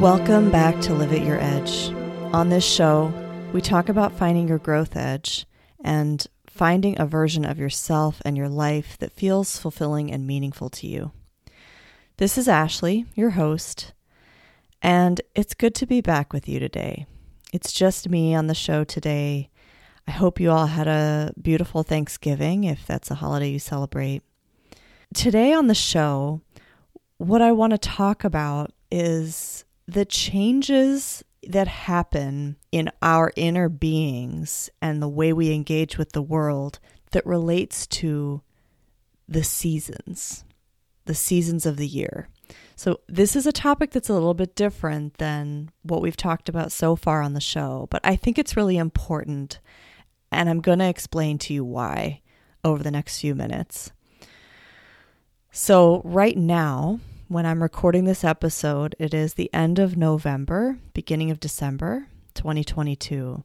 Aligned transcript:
Welcome 0.00 0.50
back 0.50 0.78
to 0.82 0.92
Live 0.92 1.14
at 1.14 1.24
Your 1.24 1.40
Edge. 1.40 1.88
On 2.34 2.50
this 2.50 2.62
show, 2.62 3.10
we 3.54 3.62
talk 3.62 3.88
about 3.88 4.12
finding 4.12 4.46
your 4.46 4.58
growth 4.58 4.94
edge 4.94 5.46
and 5.82 6.26
finding 6.46 7.00
a 7.00 7.06
version 7.06 7.46
of 7.46 7.58
yourself 7.58 8.20
and 8.22 8.36
your 8.36 8.50
life 8.50 8.98
that 8.98 9.10
feels 9.10 9.58
fulfilling 9.58 10.12
and 10.12 10.26
meaningful 10.26 10.68
to 10.68 10.86
you. 10.86 11.12
This 12.18 12.36
is 12.36 12.46
Ashley, 12.46 13.06
your 13.14 13.30
host, 13.30 13.94
and 14.82 15.22
it's 15.34 15.54
good 15.54 15.74
to 15.76 15.86
be 15.86 16.02
back 16.02 16.30
with 16.30 16.46
you 16.46 16.60
today. 16.60 17.06
It's 17.50 17.72
just 17.72 18.10
me 18.10 18.34
on 18.34 18.48
the 18.48 18.54
show 18.54 18.84
today. 18.84 19.48
I 20.06 20.10
hope 20.10 20.38
you 20.38 20.50
all 20.50 20.66
had 20.66 20.88
a 20.88 21.32
beautiful 21.40 21.82
Thanksgiving, 21.82 22.64
if 22.64 22.86
that's 22.86 23.10
a 23.10 23.14
holiday 23.14 23.48
you 23.48 23.58
celebrate. 23.58 24.22
Today 25.14 25.54
on 25.54 25.68
the 25.68 25.74
show, 25.74 26.42
what 27.16 27.40
I 27.40 27.52
want 27.52 27.70
to 27.70 27.78
talk 27.78 28.24
about 28.24 28.72
is 28.90 29.64
the 29.86 30.04
changes 30.04 31.22
that 31.48 31.68
happen 31.68 32.56
in 32.72 32.90
our 33.02 33.32
inner 33.36 33.68
beings 33.68 34.68
and 34.82 35.00
the 35.00 35.08
way 35.08 35.32
we 35.32 35.52
engage 35.52 35.96
with 35.96 36.12
the 36.12 36.22
world 36.22 36.80
that 37.12 37.24
relates 37.24 37.86
to 37.86 38.42
the 39.28 39.44
seasons, 39.44 40.44
the 41.04 41.14
seasons 41.14 41.66
of 41.66 41.76
the 41.76 41.86
year. 41.86 42.28
So, 42.74 43.00
this 43.08 43.34
is 43.34 43.46
a 43.46 43.52
topic 43.52 43.90
that's 43.90 44.08
a 44.08 44.12
little 44.12 44.34
bit 44.34 44.54
different 44.54 45.14
than 45.18 45.70
what 45.82 46.02
we've 46.02 46.16
talked 46.16 46.48
about 46.48 46.72
so 46.72 46.94
far 46.94 47.22
on 47.22 47.32
the 47.32 47.40
show, 47.40 47.88
but 47.90 48.00
I 48.04 48.16
think 48.16 48.38
it's 48.38 48.56
really 48.56 48.76
important, 48.76 49.60
and 50.30 50.48
I'm 50.48 50.60
going 50.60 50.80
to 50.80 50.88
explain 50.88 51.38
to 51.38 51.54
you 51.54 51.64
why 51.64 52.20
over 52.64 52.82
the 52.82 52.90
next 52.90 53.20
few 53.20 53.34
minutes. 53.34 53.92
So, 55.50 56.02
right 56.04 56.36
now, 56.36 57.00
when 57.28 57.46
I'm 57.46 57.62
recording 57.62 58.04
this 58.04 58.24
episode, 58.24 58.94
it 58.98 59.12
is 59.12 59.34
the 59.34 59.52
end 59.52 59.78
of 59.78 59.96
November, 59.96 60.78
beginning 60.94 61.30
of 61.30 61.40
December 61.40 62.08
2022. 62.34 63.42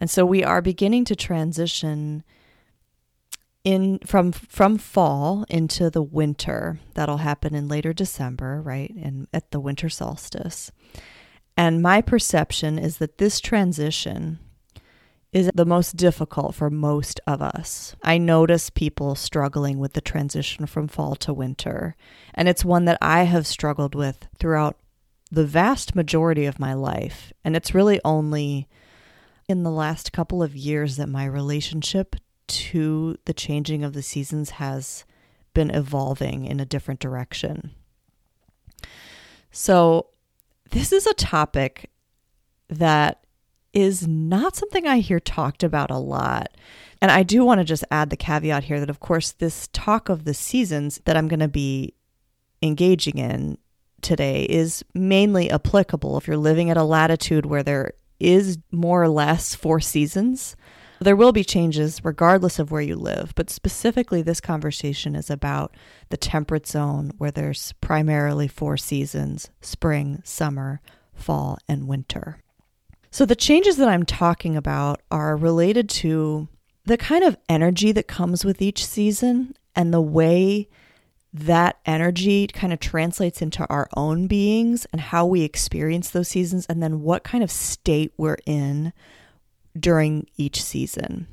And 0.00 0.08
so 0.08 0.24
we 0.24 0.42
are 0.42 0.62
beginning 0.62 1.04
to 1.06 1.16
transition 1.16 2.24
in 3.64 3.98
from 4.06 4.32
from 4.32 4.78
fall 4.78 5.44
into 5.50 5.90
the 5.90 6.02
winter. 6.02 6.78
That'll 6.94 7.18
happen 7.18 7.54
in 7.54 7.68
later 7.68 7.92
December, 7.92 8.62
right? 8.62 8.90
And 8.94 9.28
at 9.32 9.50
the 9.50 9.60
winter 9.60 9.88
solstice. 9.88 10.70
And 11.56 11.82
my 11.82 12.00
perception 12.00 12.78
is 12.78 12.98
that 12.98 13.18
this 13.18 13.40
transition 13.40 14.38
is 15.32 15.50
the 15.54 15.66
most 15.66 15.96
difficult 15.96 16.54
for 16.54 16.70
most 16.70 17.20
of 17.26 17.42
us. 17.42 17.94
I 18.02 18.18
notice 18.18 18.70
people 18.70 19.14
struggling 19.14 19.78
with 19.78 19.92
the 19.92 20.00
transition 20.00 20.66
from 20.66 20.88
fall 20.88 21.16
to 21.16 21.34
winter, 21.34 21.96
and 22.34 22.48
it's 22.48 22.64
one 22.64 22.86
that 22.86 22.98
I 23.02 23.24
have 23.24 23.46
struggled 23.46 23.94
with 23.94 24.26
throughout 24.38 24.78
the 25.30 25.44
vast 25.44 25.94
majority 25.94 26.46
of 26.46 26.58
my 26.58 26.72
life. 26.72 27.32
And 27.44 27.54
it's 27.54 27.74
really 27.74 28.00
only 28.04 28.68
in 29.48 29.62
the 29.62 29.70
last 29.70 30.12
couple 30.12 30.42
of 30.42 30.56
years 30.56 30.96
that 30.96 31.08
my 31.08 31.26
relationship 31.26 32.16
to 32.46 33.18
the 33.26 33.34
changing 33.34 33.84
of 33.84 33.92
the 33.92 34.02
seasons 34.02 34.50
has 34.50 35.04
been 35.52 35.70
evolving 35.70 36.46
in 36.46 36.60
a 36.60 36.66
different 36.66 37.00
direction. 37.00 37.72
So, 39.50 40.06
this 40.70 40.92
is 40.92 41.06
a 41.06 41.14
topic 41.14 41.90
that 42.68 43.24
is 43.78 44.08
not 44.08 44.56
something 44.56 44.88
I 44.88 44.98
hear 44.98 45.20
talked 45.20 45.62
about 45.62 45.92
a 45.92 45.98
lot. 45.98 46.48
And 47.00 47.12
I 47.12 47.22
do 47.22 47.44
want 47.44 47.60
to 47.60 47.64
just 47.64 47.84
add 47.92 48.10
the 48.10 48.16
caveat 48.16 48.64
here 48.64 48.80
that, 48.80 48.90
of 48.90 48.98
course, 48.98 49.30
this 49.30 49.68
talk 49.72 50.08
of 50.08 50.24
the 50.24 50.34
seasons 50.34 51.00
that 51.04 51.16
I'm 51.16 51.28
going 51.28 51.38
to 51.38 51.46
be 51.46 51.94
engaging 52.60 53.18
in 53.18 53.56
today 54.00 54.44
is 54.44 54.84
mainly 54.94 55.48
applicable 55.48 56.18
if 56.18 56.26
you're 56.26 56.36
living 56.36 56.70
at 56.70 56.76
a 56.76 56.82
latitude 56.82 57.46
where 57.46 57.62
there 57.62 57.92
is 58.18 58.58
more 58.72 59.00
or 59.00 59.08
less 59.08 59.54
four 59.54 59.78
seasons. 59.78 60.56
There 61.00 61.14
will 61.14 61.30
be 61.30 61.44
changes 61.44 62.04
regardless 62.04 62.58
of 62.58 62.72
where 62.72 62.82
you 62.82 62.96
live, 62.96 63.32
but 63.36 63.48
specifically, 63.48 64.22
this 64.22 64.40
conversation 64.40 65.14
is 65.14 65.30
about 65.30 65.76
the 66.08 66.16
temperate 66.16 66.66
zone 66.66 67.12
where 67.18 67.30
there's 67.30 67.74
primarily 67.80 68.48
four 68.48 68.76
seasons 68.76 69.50
spring, 69.60 70.20
summer, 70.24 70.80
fall, 71.14 71.58
and 71.68 71.86
winter. 71.86 72.40
So, 73.10 73.24
the 73.24 73.36
changes 73.36 73.76
that 73.78 73.88
I'm 73.88 74.04
talking 74.04 74.56
about 74.56 75.00
are 75.10 75.36
related 75.36 75.88
to 75.90 76.48
the 76.84 76.96
kind 76.96 77.24
of 77.24 77.36
energy 77.48 77.92
that 77.92 78.08
comes 78.08 78.44
with 78.44 78.60
each 78.60 78.84
season 78.84 79.54
and 79.74 79.92
the 79.92 80.00
way 80.00 80.68
that 81.32 81.78
energy 81.84 82.46
kind 82.46 82.72
of 82.72 82.80
translates 82.80 83.42
into 83.42 83.66
our 83.68 83.88
own 83.96 84.26
beings 84.26 84.86
and 84.92 85.00
how 85.00 85.26
we 85.26 85.42
experience 85.42 86.10
those 86.10 86.28
seasons, 86.28 86.66
and 86.66 86.82
then 86.82 87.02
what 87.02 87.24
kind 87.24 87.44
of 87.44 87.50
state 87.50 88.12
we're 88.16 88.38
in 88.46 88.92
during 89.78 90.26
each 90.36 90.62
season. 90.62 91.26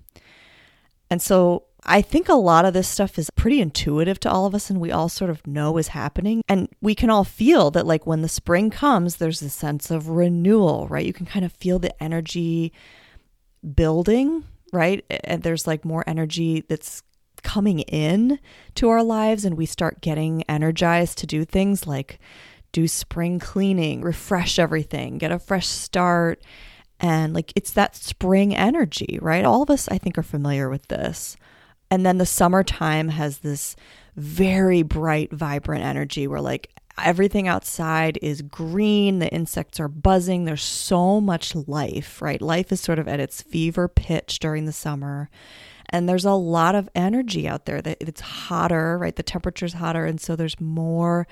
And 1.10 1.22
so, 1.22 1.64
I 1.86 2.02
think 2.02 2.30
a 2.30 2.34
lot 2.34 2.66
of 2.66 2.74
this 2.74 2.88
stuff 2.88 3.20
is 3.20 3.30
pretty 3.30 3.62
intuitive 3.62 4.20
to 4.22 4.32
all 4.32 4.46
of 4.46 4.56
us 4.56 4.70
and 4.70 4.82
we 4.82 4.92
all 4.92 5.10
sort 5.10 5.30
of 5.30 5.46
know 5.46 5.78
is 5.78 5.90
happening. 5.90 6.42
And 6.50 6.68
we 6.82 6.96
can 6.96 7.10
all 7.10 7.24
feel 7.24 7.70
that, 7.72 7.86
like, 7.86 8.08
when 8.08 8.22
the 8.22 8.28
spring 8.28 8.70
comes, 8.70 9.18
there's 9.18 9.42
a 9.42 9.50
sense 9.50 9.92
of 9.92 10.10
renewal, 10.10 10.88
right? 10.88 11.06
You 11.06 11.14
can 11.14 11.26
kind 11.26 11.46
of 11.46 11.52
feel 11.54 11.78
the 11.80 12.02
energy 12.02 12.74
building, 13.76 14.44
right? 14.74 15.06
And 15.24 15.44
there's 15.44 15.68
like 15.68 15.86
more 15.86 16.04
energy 16.08 16.64
that's 16.68 17.04
coming 17.44 17.80
in 17.80 18.40
to 18.76 18.90
our 18.90 19.04
lives, 19.04 19.46
and 19.46 19.56
we 19.56 19.66
start 19.66 20.02
getting 20.02 20.44
energized 20.44 21.18
to 21.20 21.28
do 21.28 21.46
things 21.46 21.88
like 21.88 22.20
do 22.72 22.88
spring 22.88 23.40
cleaning, 23.40 24.02
refresh 24.02 24.60
everything, 24.60 25.18
get 25.18 25.32
a 25.32 25.40
fresh 25.40 25.68
start. 25.68 26.44
And 27.00 27.34
like 27.34 27.54
it's 27.56 27.72
that 27.72 27.96
spring 27.96 28.56
energy, 28.56 29.20
right? 29.22 29.46
All 29.46 29.62
of 29.62 29.70
us, 29.70 29.88
I 29.90 29.98
think, 29.98 30.18
are 30.18 30.24
familiar 30.24 30.70
with 30.70 30.88
this. 30.88 31.38
And 31.92 32.06
then 32.06 32.18
the 32.18 32.26
summertime 32.26 33.10
has 33.10 33.40
this 33.40 33.76
very 34.16 34.82
bright, 34.82 35.32
vibrant 35.32 35.84
energy 35.84 36.28
where 36.28 36.42
like 36.42 36.70
everything 37.04 37.48
outside 37.48 38.18
is 38.22 38.42
green, 38.42 39.20
the 39.20 39.30
insects 39.34 39.80
are 39.80 39.88
buzzing, 39.88 40.46
there's 40.46 40.64
so 40.64 41.20
much 41.20 41.56
life, 41.56 42.22
right? 42.22 42.42
Life 42.42 42.72
is 42.72 42.82
sort 42.82 43.00
of 43.00 43.08
at 43.08 43.20
its 43.20 43.42
fever 43.42 43.88
pitch 43.88 44.40
during 44.40 44.66
the 44.66 44.72
summer. 44.72 45.30
And 45.90 46.10
there's 46.10 46.26
a 46.26 46.32
lot 46.32 46.74
of 46.76 46.90
energy 46.96 47.48
out 47.48 47.66
there 47.66 47.82
that 47.82 47.98
it's 48.00 48.22
hotter, 48.22 48.98
right? 48.98 49.16
The 49.16 49.24
temperature's 49.24 49.74
hotter. 49.74 50.06
And 50.06 50.20
so 50.20 50.36
there's 50.36 50.60
more, 50.60 51.28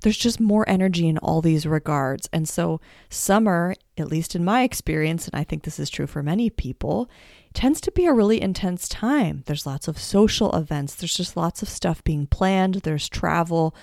there's 0.00 0.16
just 0.16 0.40
more 0.40 0.68
energy 0.68 1.08
in 1.08 1.18
all 1.18 1.40
these 1.40 1.66
regards. 1.66 2.28
And 2.32 2.48
so 2.48 2.80
summer, 3.10 3.74
at 3.96 4.08
least 4.08 4.34
in 4.34 4.44
my 4.44 4.62
experience, 4.62 5.28
and 5.28 5.38
I 5.38 5.44
think 5.44 5.62
this 5.62 5.78
is 5.78 5.90
true 5.90 6.06
for 6.06 6.22
many 6.22 6.50
people, 6.50 7.08
tends 7.54 7.80
to 7.82 7.92
be 7.92 8.06
a 8.06 8.12
really 8.12 8.40
intense 8.40 8.88
time. 8.88 9.42
There's 9.46 9.66
lots 9.66 9.88
of 9.88 9.98
social 9.98 10.54
events, 10.54 10.94
there's 10.94 11.14
just 11.14 11.36
lots 11.36 11.62
of 11.62 11.68
stuff 11.68 12.04
being 12.04 12.26
planned, 12.26 12.76
there's 12.76 13.08
travel. 13.08 13.74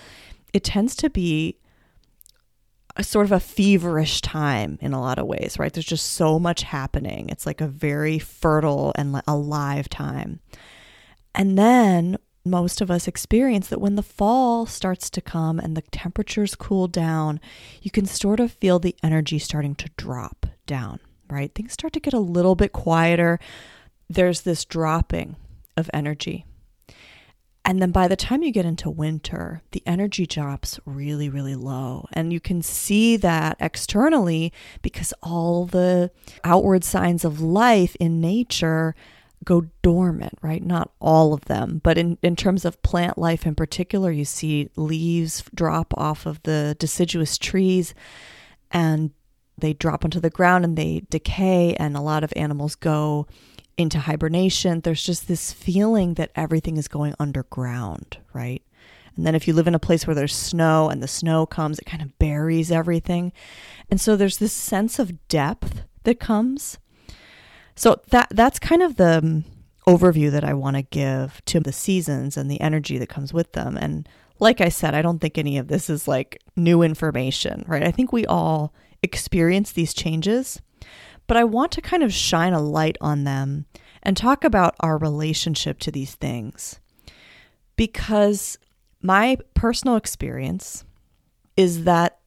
It 0.53 0.63
tends 0.63 0.95
to 0.97 1.09
be 1.09 1.57
a 2.95 3.03
sort 3.03 3.25
of 3.25 3.31
a 3.31 3.39
feverish 3.39 4.21
time 4.21 4.77
in 4.81 4.93
a 4.93 5.01
lot 5.01 5.19
of 5.19 5.27
ways, 5.27 5.59
right? 5.59 5.73
There's 5.73 5.85
just 5.85 6.13
so 6.13 6.39
much 6.39 6.63
happening. 6.63 7.27
It's 7.29 7.45
like 7.45 7.59
a 7.59 7.67
very 7.67 8.19
fertile 8.19 8.93
and 8.95 9.21
alive 9.27 9.89
time. 9.89 10.39
And 11.33 11.57
then 11.57 12.17
most 12.45 12.79
of 12.79 12.91
us 12.91 13.07
experience 13.07 13.67
that 13.67 13.81
when 13.81 13.95
the 13.95 14.03
fall 14.03 14.65
starts 14.65 15.09
to 15.09 15.21
come 15.21 15.59
and 15.59 15.75
the 15.75 15.81
temperatures 15.81 16.55
cool 16.55 16.87
down, 16.87 17.39
you 17.81 17.91
can 17.91 18.05
sort 18.05 18.39
of 18.39 18.51
feel 18.51 18.79
the 18.79 18.95
energy 19.03 19.39
starting 19.39 19.75
to 19.75 19.89
drop 19.97 20.45
down 20.65 20.99
right? 21.29 21.53
Things 21.53 21.73
start 21.73 21.93
to 21.93 21.99
get 21.99 22.13
a 22.13 22.19
little 22.19 22.55
bit 22.55 22.71
quieter. 22.71 23.39
There's 24.09 24.41
this 24.41 24.65
dropping 24.65 25.35
of 25.77 25.89
energy. 25.93 26.45
And 27.67 27.81
then 27.81 27.91
by 27.91 28.07
the 28.07 28.15
time 28.15 28.43
you 28.43 28.51
get 28.51 28.65
into 28.65 28.91
winter, 28.91 29.63
the 29.71 29.81
energy 29.87 30.27
drops 30.27 30.79
really, 30.85 31.29
really 31.29 31.55
low. 31.55 32.07
And 32.13 32.31
you 32.31 32.39
can 32.39 32.61
see 32.61 33.17
that 33.17 33.57
externally 33.59 34.53
because 34.83 35.15
all 35.23 35.65
the 35.65 36.11
outward 36.43 36.83
signs 36.83 37.25
of 37.25 37.41
life 37.41 37.95
in 37.99 38.21
nature 38.21 38.93
go 39.45 39.67
dormant, 39.81 40.37
right? 40.41 40.63
Not 40.63 40.91
all 40.99 41.33
of 41.33 41.45
them, 41.45 41.79
but 41.83 41.97
in, 41.97 42.17
in 42.21 42.35
terms 42.35 42.65
of 42.65 42.81
plant 42.81 43.17
life 43.17 43.45
in 43.45 43.55
particular, 43.55 44.11
you 44.11 44.25
see 44.25 44.69
leaves 44.75 45.43
drop 45.53 45.93
off 45.97 46.25
of 46.25 46.41
the 46.43 46.75
deciduous 46.79 47.37
trees 47.37 47.93
and 48.71 49.11
they 49.57 49.73
drop 49.73 50.03
onto 50.03 50.19
the 50.19 50.29
ground 50.29 50.65
and 50.65 50.77
they 50.77 51.03
decay, 51.09 51.75
and 51.75 51.95
a 51.95 52.01
lot 52.01 52.23
of 52.23 52.33
animals 52.35 52.75
go 52.75 53.25
into 53.77 53.99
hibernation. 53.99 54.81
There's 54.81 55.03
just 55.03 55.27
this 55.27 55.53
feeling 55.53 56.15
that 56.15 56.31
everything 56.35 56.77
is 56.77 56.87
going 56.87 57.15
underground, 57.19 58.17
right? 58.33 58.61
And 59.15 59.25
then 59.25 59.35
if 59.35 59.47
you 59.47 59.53
live 59.53 59.67
in 59.67 59.75
a 59.75 59.79
place 59.79 60.05
where 60.05 60.15
there's 60.15 60.35
snow 60.35 60.89
and 60.89 61.01
the 61.01 61.07
snow 61.07 61.45
comes, 61.45 61.79
it 61.79 61.85
kind 61.85 62.03
of 62.03 62.17
buries 62.19 62.71
everything. 62.71 63.31
And 63.89 63.99
so 64.01 64.15
there's 64.15 64.37
this 64.37 64.53
sense 64.53 64.99
of 64.99 65.27
depth 65.27 65.83
that 66.03 66.19
comes. 66.19 66.77
So 67.75 68.01
that 68.09 68.29
that's 68.31 68.59
kind 68.59 68.81
of 68.81 68.95
the 68.95 69.17
um, 69.19 69.45
overview 69.87 70.31
that 70.31 70.43
I 70.43 70.53
want 70.53 70.77
to 70.77 70.81
give 70.81 71.43
to 71.45 71.59
the 71.59 71.71
seasons 71.71 72.37
and 72.37 72.49
the 72.49 72.61
energy 72.61 72.97
that 72.97 73.09
comes 73.09 73.33
with 73.33 73.51
them. 73.53 73.77
And 73.77 74.07
like 74.39 74.61
I 74.61 74.69
said, 74.69 74.95
I 74.95 75.01
don't 75.01 75.19
think 75.19 75.37
any 75.37 75.57
of 75.57 75.67
this 75.67 75.89
is 75.89 76.07
like 76.07 76.41
new 76.55 76.81
information, 76.81 77.63
right? 77.67 77.83
I 77.83 77.91
think 77.91 78.11
we 78.11 78.25
all 78.25 78.73
experience 79.03 79.71
these 79.71 79.93
changes, 79.93 80.61
but 81.27 81.37
I 81.37 81.43
want 81.43 81.71
to 81.73 81.81
kind 81.81 82.03
of 82.03 82.13
shine 82.13 82.53
a 82.53 82.61
light 82.61 82.97
on 83.01 83.23
them 83.23 83.65
and 84.01 84.15
talk 84.15 84.43
about 84.43 84.75
our 84.79 84.97
relationship 84.97 85.79
to 85.79 85.91
these 85.91 86.15
things. 86.15 86.79
Because 87.75 88.57
my 89.01 89.37
personal 89.53 89.95
experience 89.95 90.85
is 91.57 91.83
that 91.83 92.19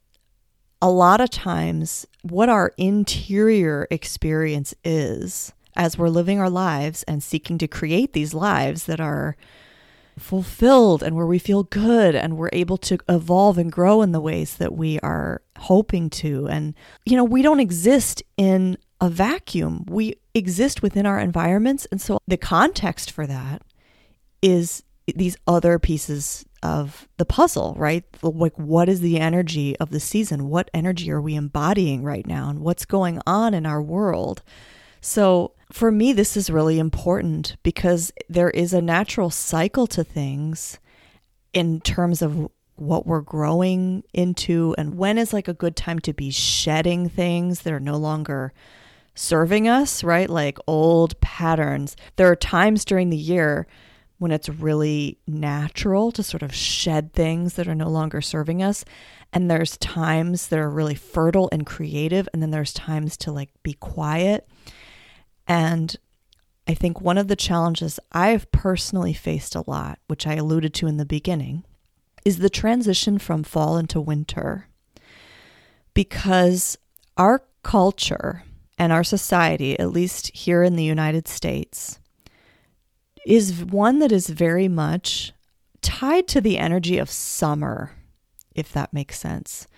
a 0.80 0.90
lot 0.90 1.20
of 1.20 1.30
times 1.30 2.06
what 2.30 2.48
our 2.48 2.72
interior 2.76 3.86
experience 3.90 4.74
is 4.84 5.52
as 5.76 5.96
we're 5.96 6.08
living 6.08 6.40
our 6.40 6.50
lives 6.50 7.02
and 7.04 7.22
seeking 7.22 7.58
to 7.58 7.68
create 7.68 8.12
these 8.12 8.34
lives 8.34 8.84
that 8.84 9.00
are 9.00 9.36
fulfilled 10.18 11.02
and 11.02 11.14
where 11.14 11.26
we 11.26 11.38
feel 11.38 11.62
good 11.62 12.14
and 12.14 12.36
we're 12.36 12.50
able 12.52 12.76
to 12.76 12.98
evolve 13.08 13.56
and 13.56 13.70
grow 13.70 14.02
in 14.02 14.12
the 14.12 14.20
ways 14.20 14.56
that 14.56 14.74
we 14.74 14.98
are 15.00 15.40
hoping 15.56 16.10
to. 16.10 16.48
And, 16.48 16.74
you 17.06 17.16
know, 17.16 17.24
we 17.24 17.42
don't 17.42 17.60
exist 17.60 18.22
in 18.36 18.76
a 19.00 19.08
vacuum, 19.08 19.84
we 19.88 20.14
exist 20.34 20.82
within 20.82 21.06
our 21.06 21.20
environments. 21.20 21.86
And 21.86 22.00
so 22.00 22.18
the 22.26 22.36
context 22.36 23.12
for 23.12 23.26
that 23.28 23.62
is 24.42 24.82
these 25.06 25.36
other 25.46 25.78
pieces 25.78 26.44
of 26.62 27.08
the 27.16 27.24
puzzle, 27.24 27.74
right? 27.76 28.04
Like, 28.22 28.58
what 28.58 28.88
is 28.88 29.00
the 29.00 29.18
energy 29.18 29.76
of 29.78 29.90
the 29.90 30.00
season? 30.00 30.48
What 30.48 30.70
energy 30.74 31.10
are 31.10 31.20
we 31.20 31.34
embodying 31.34 32.02
right 32.02 32.26
now? 32.26 32.48
And 32.48 32.60
what's 32.60 32.84
going 32.84 33.20
on 33.26 33.54
in 33.54 33.66
our 33.66 33.82
world? 33.82 34.42
So, 35.00 35.52
for 35.70 35.90
me, 35.90 36.12
this 36.12 36.36
is 36.36 36.50
really 36.50 36.78
important 36.78 37.56
because 37.62 38.10
there 38.28 38.50
is 38.50 38.72
a 38.72 38.82
natural 38.82 39.30
cycle 39.30 39.86
to 39.88 40.02
things 40.02 40.78
in 41.52 41.80
terms 41.80 42.22
of 42.22 42.48
what 42.76 43.06
we're 43.06 43.20
growing 43.20 44.04
into 44.14 44.74
and 44.78 44.96
when 44.96 45.18
is 45.18 45.32
like 45.32 45.48
a 45.48 45.54
good 45.54 45.74
time 45.74 45.98
to 45.98 46.12
be 46.12 46.30
shedding 46.30 47.08
things 47.08 47.62
that 47.62 47.72
are 47.72 47.80
no 47.80 47.96
longer 47.96 48.52
serving 49.16 49.66
us, 49.66 50.04
right? 50.04 50.30
Like 50.30 50.58
old 50.66 51.20
patterns. 51.20 51.96
There 52.16 52.30
are 52.30 52.36
times 52.36 52.84
during 52.84 53.10
the 53.10 53.16
year 53.16 53.66
when 54.18 54.30
it's 54.32 54.48
really 54.48 55.18
natural 55.26 56.12
to 56.12 56.22
sort 56.22 56.42
of 56.42 56.54
shed 56.54 57.12
things 57.12 57.54
that 57.54 57.68
are 57.68 57.74
no 57.74 57.88
longer 57.88 58.20
serving 58.20 58.62
us. 58.62 58.84
And 59.32 59.50
there's 59.50 59.76
times 59.76 60.48
that 60.48 60.58
are 60.58 60.70
really 60.70 60.94
fertile 60.94 61.48
and 61.52 61.64
creative. 61.64 62.28
And 62.32 62.42
then 62.42 62.50
there's 62.50 62.72
times 62.72 63.16
to 63.18 63.32
like 63.32 63.50
be 63.62 63.74
quiet 63.74 64.48
and 65.48 65.96
I 66.68 66.74
think 66.74 67.00
one 67.00 67.16
of 67.16 67.28
the 67.28 67.36
challenges 67.36 67.98
I've 68.12 68.52
personally 68.52 69.14
faced 69.14 69.54
a 69.54 69.64
lot, 69.66 69.98
which 70.06 70.26
I 70.26 70.34
alluded 70.34 70.74
to 70.74 70.86
in 70.86 70.98
the 70.98 71.06
beginning, 71.06 71.64
is 72.26 72.38
the 72.38 72.50
transition 72.50 73.18
from 73.18 73.42
fall 73.42 73.78
into 73.78 74.00
winter. 74.00 74.68
Because 75.94 76.76
our 77.16 77.42
culture 77.62 78.44
and 78.78 78.92
our 78.92 79.02
society, 79.02 79.78
at 79.78 79.90
least 79.90 80.36
here 80.36 80.62
in 80.62 80.76
the 80.76 80.84
United 80.84 81.26
States, 81.26 81.98
is 83.28 83.62
one 83.62 83.98
that 83.98 84.10
is 84.10 84.30
very 84.30 84.68
much 84.68 85.32
tied 85.82 86.26
to 86.28 86.40
the 86.40 86.56
energy 86.56 86.96
of 86.96 87.10
summer, 87.10 87.92
if 88.54 88.72
that 88.72 88.94
makes 88.94 89.18
sense. 89.18 89.68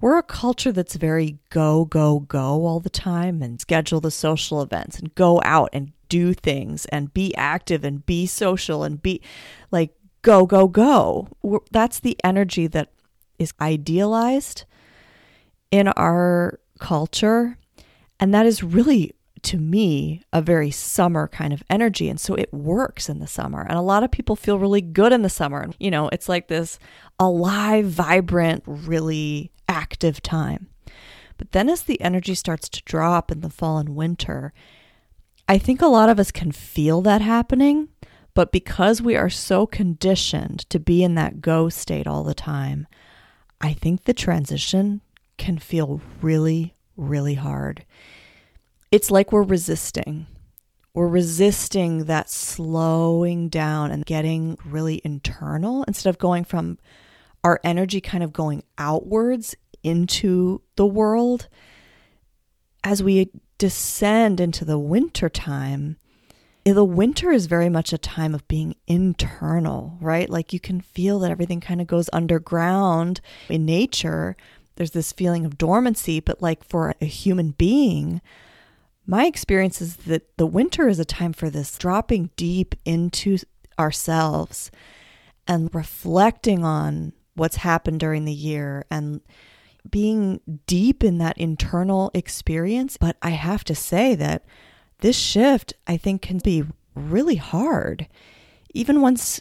We're 0.00 0.18
a 0.18 0.22
culture 0.22 0.72
that's 0.72 0.96
very 0.96 1.38
go, 1.50 1.84
go, 1.84 2.20
go 2.20 2.66
all 2.66 2.80
the 2.80 2.90
time 2.90 3.40
and 3.40 3.60
schedule 3.60 4.00
the 4.00 4.10
social 4.10 4.60
events 4.62 4.98
and 4.98 5.14
go 5.14 5.40
out 5.44 5.70
and 5.72 5.92
do 6.08 6.34
things 6.34 6.86
and 6.86 7.14
be 7.14 7.34
active 7.36 7.84
and 7.84 8.04
be 8.04 8.26
social 8.26 8.82
and 8.82 9.00
be 9.00 9.20
like 9.70 9.94
go, 10.22 10.44
go, 10.44 10.66
go. 10.66 11.28
We're, 11.42 11.60
that's 11.70 12.00
the 12.00 12.18
energy 12.24 12.66
that 12.66 12.90
is 13.38 13.52
idealized 13.60 14.64
in 15.70 15.86
our 15.88 16.58
culture. 16.80 17.58
And 18.18 18.34
that 18.34 18.46
is 18.46 18.64
really, 18.64 19.14
to 19.42 19.58
me, 19.58 20.22
a 20.32 20.42
very 20.42 20.70
summer 20.70 21.28
kind 21.28 21.52
of 21.52 21.62
energy. 21.70 22.08
And 22.08 22.20
so 22.20 22.34
it 22.34 22.52
works 22.52 23.08
in 23.08 23.18
the 23.18 23.26
summer. 23.26 23.62
And 23.62 23.78
a 23.78 23.82
lot 23.82 24.02
of 24.02 24.10
people 24.10 24.36
feel 24.36 24.58
really 24.58 24.80
good 24.80 25.12
in 25.12 25.22
the 25.22 25.30
summer. 25.30 25.60
And, 25.60 25.76
you 25.78 25.90
know, 25.90 26.08
it's 26.08 26.28
like 26.28 26.48
this 26.48 26.78
alive, 27.18 27.86
vibrant, 27.86 28.62
really 28.66 29.50
active 29.68 30.22
time. 30.22 30.68
But 31.36 31.52
then 31.52 31.68
as 31.68 31.82
the 31.82 32.00
energy 32.00 32.34
starts 32.34 32.68
to 32.70 32.82
drop 32.84 33.30
in 33.30 33.40
the 33.40 33.50
fall 33.50 33.78
and 33.78 33.90
winter, 33.90 34.52
I 35.48 35.58
think 35.58 35.80
a 35.80 35.86
lot 35.86 36.08
of 36.08 36.18
us 36.18 36.30
can 36.30 36.52
feel 36.52 37.00
that 37.02 37.22
happening. 37.22 37.88
But 38.34 38.52
because 38.52 39.02
we 39.02 39.16
are 39.16 39.30
so 39.30 39.66
conditioned 39.66 40.68
to 40.70 40.78
be 40.78 41.02
in 41.02 41.14
that 41.14 41.40
go 41.40 41.68
state 41.68 42.06
all 42.06 42.22
the 42.22 42.34
time, 42.34 42.86
I 43.60 43.72
think 43.72 44.04
the 44.04 44.14
transition 44.14 45.00
can 45.38 45.58
feel 45.58 46.00
really, 46.20 46.74
really 46.96 47.34
hard. 47.34 47.84
It's 48.90 49.10
like 49.10 49.32
we're 49.32 49.42
resisting. 49.42 50.26
We're 50.94 51.08
resisting 51.08 52.04
that 52.06 52.30
slowing 52.30 53.48
down 53.48 53.90
and 53.90 54.04
getting 54.04 54.56
really 54.64 55.02
internal 55.04 55.84
instead 55.84 56.10
of 56.10 56.18
going 56.18 56.44
from 56.44 56.78
our 57.44 57.60
energy 57.62 58.00
kind 58.00 58.24
of 58.24 58.32
going 58.32 58.62
outwards 58.78 59.54
into 59.82 60.62
the 60.76 60.86
world. 60.86 61.48
As 62.82 63.02
we 63.02 63.30
descend 63.58 64.40
into 64.40 64.64
the 64.64 64.78
winter 64.78 65.28
time, 65.28 65.96
eh, 66.64 66.72
the 66.72 66.84
winter 66.84 67.30
is 67.30 67.46
very 67.46 67.68
much 67.68 67.92
a 67.92 67.98
time 67.98 68.34
of 68.34 68.48
being 68.48 68.74
internal, 68.86 69.98
right? 70.00 70.30
Like 70.30 70.52
you 70.52 70.60
can 70.60 70.80
feel 70.80 71.18
that 71.20 71.30
everything 71.30 71.60
kind 71.60 71.80
of 71.80 71.86
goes 71.86 72.08
underground 72.12 73.20
in 73.50 73.66
nature. 73.66 74.36
There's 74.76 74.92
this 74.92 75.12
feeling 75.12 75.44
of 75.44 75.58
dormancy, 75.58 76.20
but 76.20 76.40
like 76.40 76.64
for 76.64 76.94
a 77.00 77.04
human 77.04 77.50
being, 77.50 78.22
my 79.10 79.24
experience 79.24 79.80
is 79.80 79.96
that 79.96 80.36
the 80.36 80.46
winter 80.46 80.86
is 80.86 80.98
a 80.98 81.04
time 81.04 81.32
for 81.32 81.48
this 81.48 81.78
dropping 81.78 82.28
deep 82.36 82.74
into 82.84 83.38
ourselves 83.78 84.70
and 85.46 85.74
reflecting 85.74 86.62
on 86.62 87.14
what's 87.34 87.56
happened 87.56 88.00
during 88.00 88.26
the 88.26 88.32
year 88.34 88.84
and 88.90 89.22
being 89.88 90.40
deep 90.66 91.02
in 91.02 91.16
that 91.16 91.38
internal 91.38 92.10
experience. 92.12 92.98
But 92.98 93.16
I 93.22 93.30
have 93.30 93.64
to 93.64 93.74
say 93.74 94.14
that 94.16 94.44
this 94.98 95.16
shift, 95.16 95.72
I 95.86 95.96
think, 95.96 96.20
can 96.20 96.36
be 96.36 96.64
really 96.94 97.36
hard. 97.36 98.08
Even 98.74 99.00
once 99.00 99.40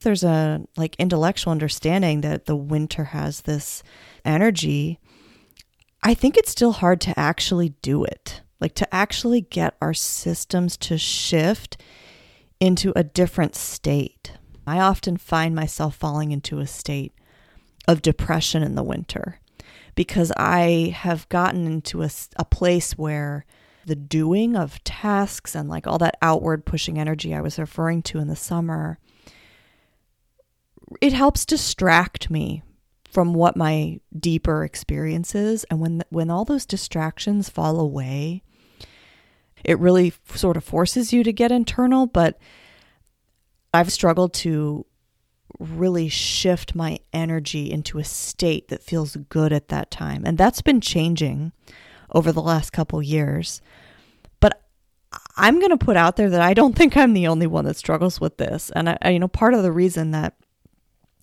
there's 0.00 0.24
a 0.24 0.62
like 0.76 0.96
intellectual 0.98 1.52
understanding 1.52 2.22
that 2.22 2.46
the 2.46 2.56
winter 2.56 3.04
has 3.04 3.42
this 3.42 3.84
energy, 4.24 4.98
I 6.02 6.14
think 6.14 6.36
it's 6.36 6.50
still 6.50 6.72
hard 6.72 7.00
to 7.02 7.16
actually 7.16 7.68
do 7.80 8.02
it. 8.02 8.40
Like 8.60 8.74
to 8.76 8.94
actually 8.94 9.42
get 9.42 9.76
our 9.80 9.94
systems 9.94 10.76
to 10.78 10.96
shift 10.98 11.76
into 12.60 12.92
a 12.96 13.04
different 13.04 13.54
state. 13.54 14.32
I 14.66 14.80
often 14.80 15.16
find 15.16 15.54
myself 15.54 15.96
falling 15.96 16.32
into 16.32 16.60
a 16.60 16.66
state 16.66 17.12
of 17.86 18.02
depression 18.02 18.62
in 18.62 18.74
the 18.74 18.82
winter 18.82 19.40
because 19.94 20.32
I 20.36 20.94
have 20.96 21.28
gotten 21.28 21.66
into 21.66 22.02
a, 22.02 22.10
a 22.36 22.44
place 22.44 22.92
where 22.92 23.44
the 23.86 23.94
doing 23.94 24.56
of 24.56 24.82
tasks 24.84 25.54
and 25.54 25.68
like 25.68 25.86
all 25.86 25.98
that 25.98 26.16
outward 26.22 26.64
pushing 26.64 26.98
energy 26.98 27.34
I 27.34 27.42
was 27.42 27.58
referring 27.58 28.02
to 28.04 28.18
in 28.18 28.28
the 28.28 28.36
summer, 28.36 28.98
it 31.00 31.12
helps 31.12 31.44
distract 31.44 32.30
me 32.30 32.62
from 33.14 33.32
what 33.32 33.56
my 33.56 34.00
deeper 34.18 34.64
experience 34.64 35.36
is. 35.36 35.62
And 35.70 35.78
when, 35.80 36.02
when 36.10 36.30
all 36.30 36.44
those 36.44 36.66
distractions 36.66 37.48
fall 37.48 37.78
away, 37.78 38.42
it 39.64 39.78
really 39.78 40.12
sort 40.34 40.56
of 40.56 40.64
forces 40.64 41.12
you 41.12 41.22
to 41.22 41.32
get 41.32 41.52
internal. 41.52 42.06
But 42.06 42.38
I've 43.72 43.92
struggled 43.92 44.34
to 44.34 44.84
really 45.60 46.08
shift 46.08 46.74
my 46.74 46.98
energy 47.12 47.70
into 47.70 48.00
a 48.00 48.04
state 48.04 48.66
that 48.68 48.82
feels 48.82 49.16
good 49.28 49.52
at 49.52 49.68
that 49.68 49.92
time. 49.92 50.24
And 50.26 50.36
that's 50.36 50.60
been 50.60 50.80
changing 50.80 51.52
over 52.12 52.32
the 52.32 52.42
last 52.42 52.72
couple 52.72 53.00
years. 53.00 53.62
But 54.40 54.60
I'm 55.36 55.60
going 55.60 55.70
to 55.70 55.76
put 55.76 55.96
out 55.96 56.16
there 56.16 56.30
that 56.30 56.42
I 56.42 56.52
don't 56.52 56.74
think 56.76 56.96
I'm 56.96 57.12
the 57.14 57.28
only 57.28 57.46
one 57.46 57.64
that 57.66 57.76
struggles 57.76 58.20
with 58.20 58.38
this. 58.38 58.70
And 58.74 58.90
I, 58.90 59.10
you 59.10 59.20
know, 59.20 59.28
part 59.28 59.54
of 59.54 59.62
the 59.62 59.72
reason 59.72 60.10
that 60.10 60.34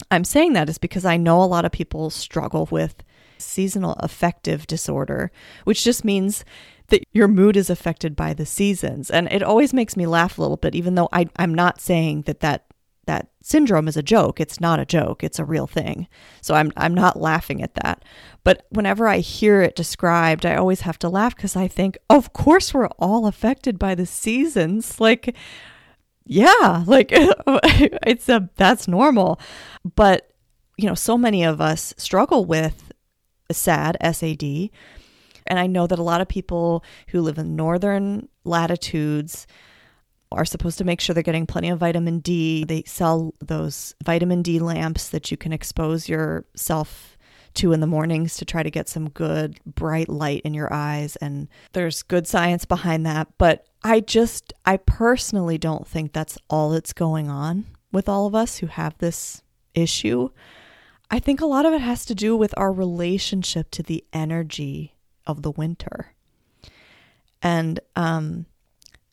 I'm 0.09 0.23
saying 0.23 0.53
that 0.53 0.69
is 0.69 0.77
because 0.77 1.05
I 1.05 1.17
know 1.17 1.41
a 1.41 1.45
lot 1.45 1.65
of 1.65 1.71
people 1.71 2.09
struggle 2.09 2.67
with 2.71 3.03
seasonal 3.37 3.93
affective 3.93 4.67
disorder, 4.67 5.31
which 5.63 5.83
just 5.83 6.05
means 6.05 6.45
that 6.87 7.03
your 7.11 7.27
mood 7.27 7.57
is 7.57 7.69
affected 7.69 8.15
by 8.15 8.33
the 8.33 8.45
seasons. 8.45 9.09
And 9.09 9.31
it 9.31 9.43
always 9.43 9.73
makes 9.73 9.97
me 9.97 10.05
laugh 10.05 10.37
a 10.37 10.41
little 10.41 10.57
bit, 10.57 10.75
even 10.75 10.95
though 10.95 11.09
I, 11.11 11.27
I'm 11.37 11.53
not 11.53 11.81
saying 11.81 12.23
that 12.23 12.41
that 12.41 12.65
that 13.07 13.29
syndrome 13.41 13.87
is 13.87 13.97
a 13.97 14.03
joke. 14.03 14.39
It's 14.39 14.61
not 14.61 14.79
a 14.79 14.85
joke. 14.85 15.23
It's 15.23 15.39
a 15.39 15.45
real 15.45 15.65
thing. 15.65 16.07
So 16.39 16.53
I'm 16.53 16.71
I'm 16.77 16.93
not 16.93 17.19
laughing 17.19 17.63
at 17.63 17.73
that. 17.75 18.05
But 18.43 18.67
whenever 18.69 19.07
I 19.07 19.19
hear 19.19 19.61
it 19.61 19.75
described, 19.75 20.45
I 20.45 20.55
always 20.55 20.81
have 20.81 20.99
to 20.99 21.09
laugh 21.09 21.35
because 21.35 21.55
I 21.55 21.67
think, 21.67 21.97
of 22.09 22.31
course 22.33 22.73
we're 22.73 22.87
all 22.99 23.25
affected 23.25 23.79
by 23.79 23.95
the 23.95 24.05
seasons. 24.05 24.99
Like 24.99 25.35
yeah, 26.25 26.83
like 26.85 27.09
it's 27.11 28.29
a 28.29 28.49
that's 28.55 28.87
normal. 28.87 29.39
But 29.95 30.31
you 30.77 30.87
know, 30.87 30.95
so 30.95 31.17
many 31.17 31.43
of 31.43 31.61
us 31.61 31.93
struggle 31.97 32.45
with 32.45 32.91
SAD, 33.51 33.97
SAD. 34.01 34.69
And 35.47 35.59
I 35.59 35.67
know 35.67 35.87
that 35.87 35.99
a 35.99 36.03
lot 36.03 36.21
of 36.21 36.27
people 36.27 36.83
who 37.09 37.21
live 37.21 37.37
in 37.37 37.55
northern 37.55 38.29
latitudes 38.43 39.47
are 40.31 40.45
supposed 40.45 40.77
to 40.77 40.83
make 40.85 41.01
sure 41.01 41.13
they're 41.13 41.23
getting 41.23 41.45
plenty 41.45 41.69
of 41.69 41.79
vitamin 41.79 42.19
D. 42.19 42.63
They 42.63 42.83
sell 42.85 43.33
those 43.39 43.95
vitamin 44.03 44.41
D 44.41 44.59
lamps 44.59 45.09
that 45.09 45.29
you 45.29 45.37
can 45.37 45.51
expose 45.51 46.07
yourself 46.07 47.10
to 47.55 47.73
in 47.73 47.79
the 47.79 47.87
mornings 47.87 48.37
to 48.37 48.45
try 48.45 48.63
to 48.63 48.71
get 48.71 48.87
some 48.87 49.09
good 49.09 49.59
bright 49.65 50.09
light 50.09 50.41
in 50.43 50.53
your 50.53 50.71
eyes 50.71 51.15
and 51.17 51.47
there's 51.73 52.03
good 52.03 52.27
science 52.27 52.65
behind 52.65 53.05
that, 53.05 53.27
but 53.37 53.67
I 53.83 53.99
just 53.99 54.53
I 54.65 54.77
personally 54.77 55.57
don't 55.57 55.87
think 55.87 56.13
that's 56.13 56.37
all 56.49 56.69
that's 56.71 56.93
going 56.93 57.29
on 57.29 57.65
with 57.91 58.07
all 58.07 58.25
of 58.25 58.35
us 58.35 58.57
who 58.57 58.67
have 58.67 58.97
this 58.97 59.41
issue. 59.73 60.29
I 61.09 61.19
think 61.19 61.41
a 61.41 61.45
lot 61.45 61.65
of 61.65 61.73
it 61.73 61.81
has 61.81 62.05
to 62.05 62.15
do 62.15 62.37
with 62.37 62.53
our 62.57 62.71
relationship 62.71 63.71
to 63.71 63.83
the 63.83 64.03
energy 64.13 64.95
of 65.27 65.41
the 65.41 65.51
winter. 65.51 66.13
And 67.41 67.79
um 67.95 68.45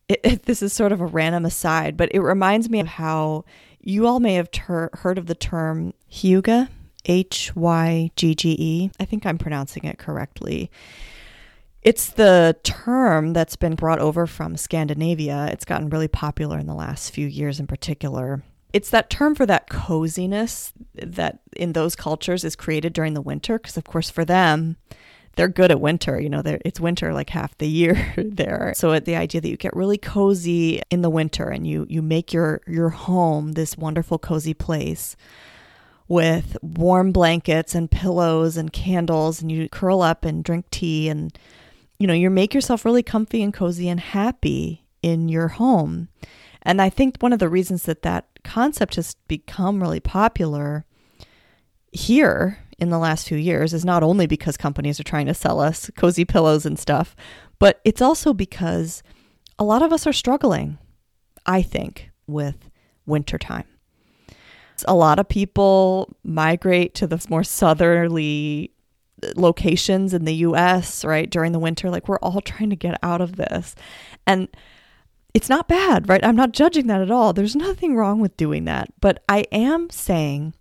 it, 0.09 0.21
it, 0.25 0.43
this 0.45 0.63
is 0.63 0.73
sort 0.73 0.93
of 0.93 1.01
a 1.01 1.07
random 1.07 1.45
aside, 1.45 1.97
but 1.97 2.11
it 2.13 2.21
reminds 2.21 2.69
me 2.69 2.81
of 2.81 2.87
how 2.87 3.45
you 3.81 4.07
all 4.07 4.21
may 4.21 4.35
have 4.35 4.51
ter- 4.51 4.91
heard 4.95 5.19
of 5.19 5.27
the 5.27 5.35
term 5.35 5.95
hygge, 6.11 6.69
H 7.09 7.55
Y 7.57 8.11
G 8.15 8.35
G 8.35 8.57
E. 8.59 8.91
I 9.01 9.05
think 9.05 9.27
I'm 9.27 9.39
pronouncing 9.39 9.85
it 9.85 9.99
correctly. 9.99 10.71
It's 11.83 12.11
the 12.11 12.57
term 12.65 13.33
that's 13.33 13.57
been 13.57 13.75
brought 13.75 14.01
over 14.01 14.27
from 14.27 14.57
Scandinavia. 14.57 15.49
It's 15.53 15.65
gotten 15.65 15.89
really 15.89 16.09
popular 16.09 16.59
in 16.59 16.67
the 16.67 16.75
last 16.75 17.11
few 17.13 17.27
years 17.27 17.61
in 17.61 17.67
particular. 17.67 18.43
It's 18.73 18.91
that 18.91 19.09
term 19.09 19.35
for 19.35 19.47
that 19.47 19.71
coziness 19.71 20.73
that 20.95 21.39
in 21.57 21.73
those 21.73 21.97
cultures 21.97 22.45
is 22.45 22.55
created 22.55 22.93
during 22.93 23.15
the 23.15 23.23
winter, 23.23 23.59
because, 23.59 23.79
of 23.79 23.85
course, 23.85 24.11
for 24.11 24.27
them, 24.27 24.77
they're 25.37 25.49
good 25.49 25.71
at 25.71 25.81
winter. 25.81 26.21
You 26.21 26.29
know, 26.29 26.43
it's 26.45 26.81
winter 26.81 27.15
like 27.15 27.31
half 27.31 27.57
the 27.57 27.69
year 27.69 28.13
there. 28.17 28.73
So 28.77 28.99
the 28.99 29.17
idea 29.17 29.41
that 29.41 29.49
you 29.49 29.57
get 29.57 29.75
really 29.75 29.99
cozy 29.99 30.83
in 30.91 31.01
the 31.01 31.11
winter 31.11 31.49
and 31.49 31.67
you 31.67 31.87
you 31.89 32.03
make 32.03 32.33
your 32.33 32.61
your 32.67 32.91
home 32.91 33.53
this 33.53 33.79
wonderful 33.79 34.19
cozy 34.19 34.53
place 34.53 35.17
with 36.09 36.57
warm 36.63 37.13
blankets 37.13 37.75
and 37.75 37.91
pillows 37.91 38.57
and 38.57 38.73
candles 38.73 39.43
and 39.43 39.53
you 39.53 39.69
curl 39.69 40.03
up 40.03 40.25
and 40.25 40.43
drink 40.43 40.69
tea 40.71 41.09
and 41.09 41.39
you 41.99 42.07
know, 42.07 42.15
you 42.15 42.31
make 42.31 42.55
yourself 42.55 42.85
really 42.85 43.03
comfy 43.03 43.43
and 43.43 43.53
cozy 43.53 43.89
and 43.89 43.99
happy 43.99 44.85
in 45.03 45.29
your 45.29 45.49
home. 45.49 46.09
And 46.63 46.81
I 46.81 46.91
think 46.91 47.17
one 47.19 47.33
of 47.33 47.39
the 47.39 47.49
reasons 47.49 47.85
that 47.85 48.03
that 48.03 48.27
concept 48.45 48.95
has 48.95 49.17
become 49.27 49.83
really 49.83 50.01
popular 50.01 50.85
here 51.93 52.59
in 52.79 52.91
the 52.91 52.99
last 52.99 53.27
few 53.27 53.37
years 53.37 53.75
is 53.75 53.85
not 53.85 54.03
only 54.03 54.27
because 54.27 54.57
companies 54.57 55.01
are 55.01 55.05
trying 55.05 55.27
to 55.27 55.35
sell 55.35 55.61
us 55.61 55.91
cozy 55.97 56.25
pillows 56.25 56.65
and 56.65 56.79
stuff, 56.79 57.17
but 57.59 57.81
it's 57.85 58.03
also 58.03 58.33
because 58.33 59.03
a 59.59 59.65
lot 59.65 59.83
of 59.83 59.93
us 59.93 60.07
are 60.07 60.13
struggling, 60.13 60.79
I 61.45 61.63
think, 61.63 62.11
with 62.27 62.71
wintertime. 63.07 63.65
A 64.87 64.95
lot 64.95 65.19
of 65.19 65.29
people 65.29 66.17
migrate 66.23 66.95
to 66.97 67.07
the 67.07 67.25
more 67.29 67.45
southerly 67.45 68.73
locations 69.35 70.15
in 70.15 70.25
the 70.25 70.35
US, 70.35 71.05
right, 71.05 71.29
during 71.29 71.53
the 71.53 71.59
winter. 71.59 71.91
Like 71.91 72.09
we're 72.09 72.19
all 72.19 72.41
trying 72.41 72.71
to 72.71 72.77
get 72.77 72.99
out 73.03 73.21
of 73.21 73.37
this. 73.37 73.75
And 74.27 74.49
it's 75.35 75.49
not 75.49 75.69
bad, 75.69 76.09
right? 76.09 76.25
I'm 76.25 76.37
not 76.37 76.53
judging 76.53 76.87
that 76.87 77.03
at 77.03 77.11
all. 77.11 77.33
There's 77.33 77.57
nothing 77.57 77.97
wrong 77.97 78.21
with 78.21 78.37
doing 78.37 78.65
that. 78.65 78.93
But 79.01 79.23
I 79.29 79.45
am 79.53 79.91
saying, 79.91 80.55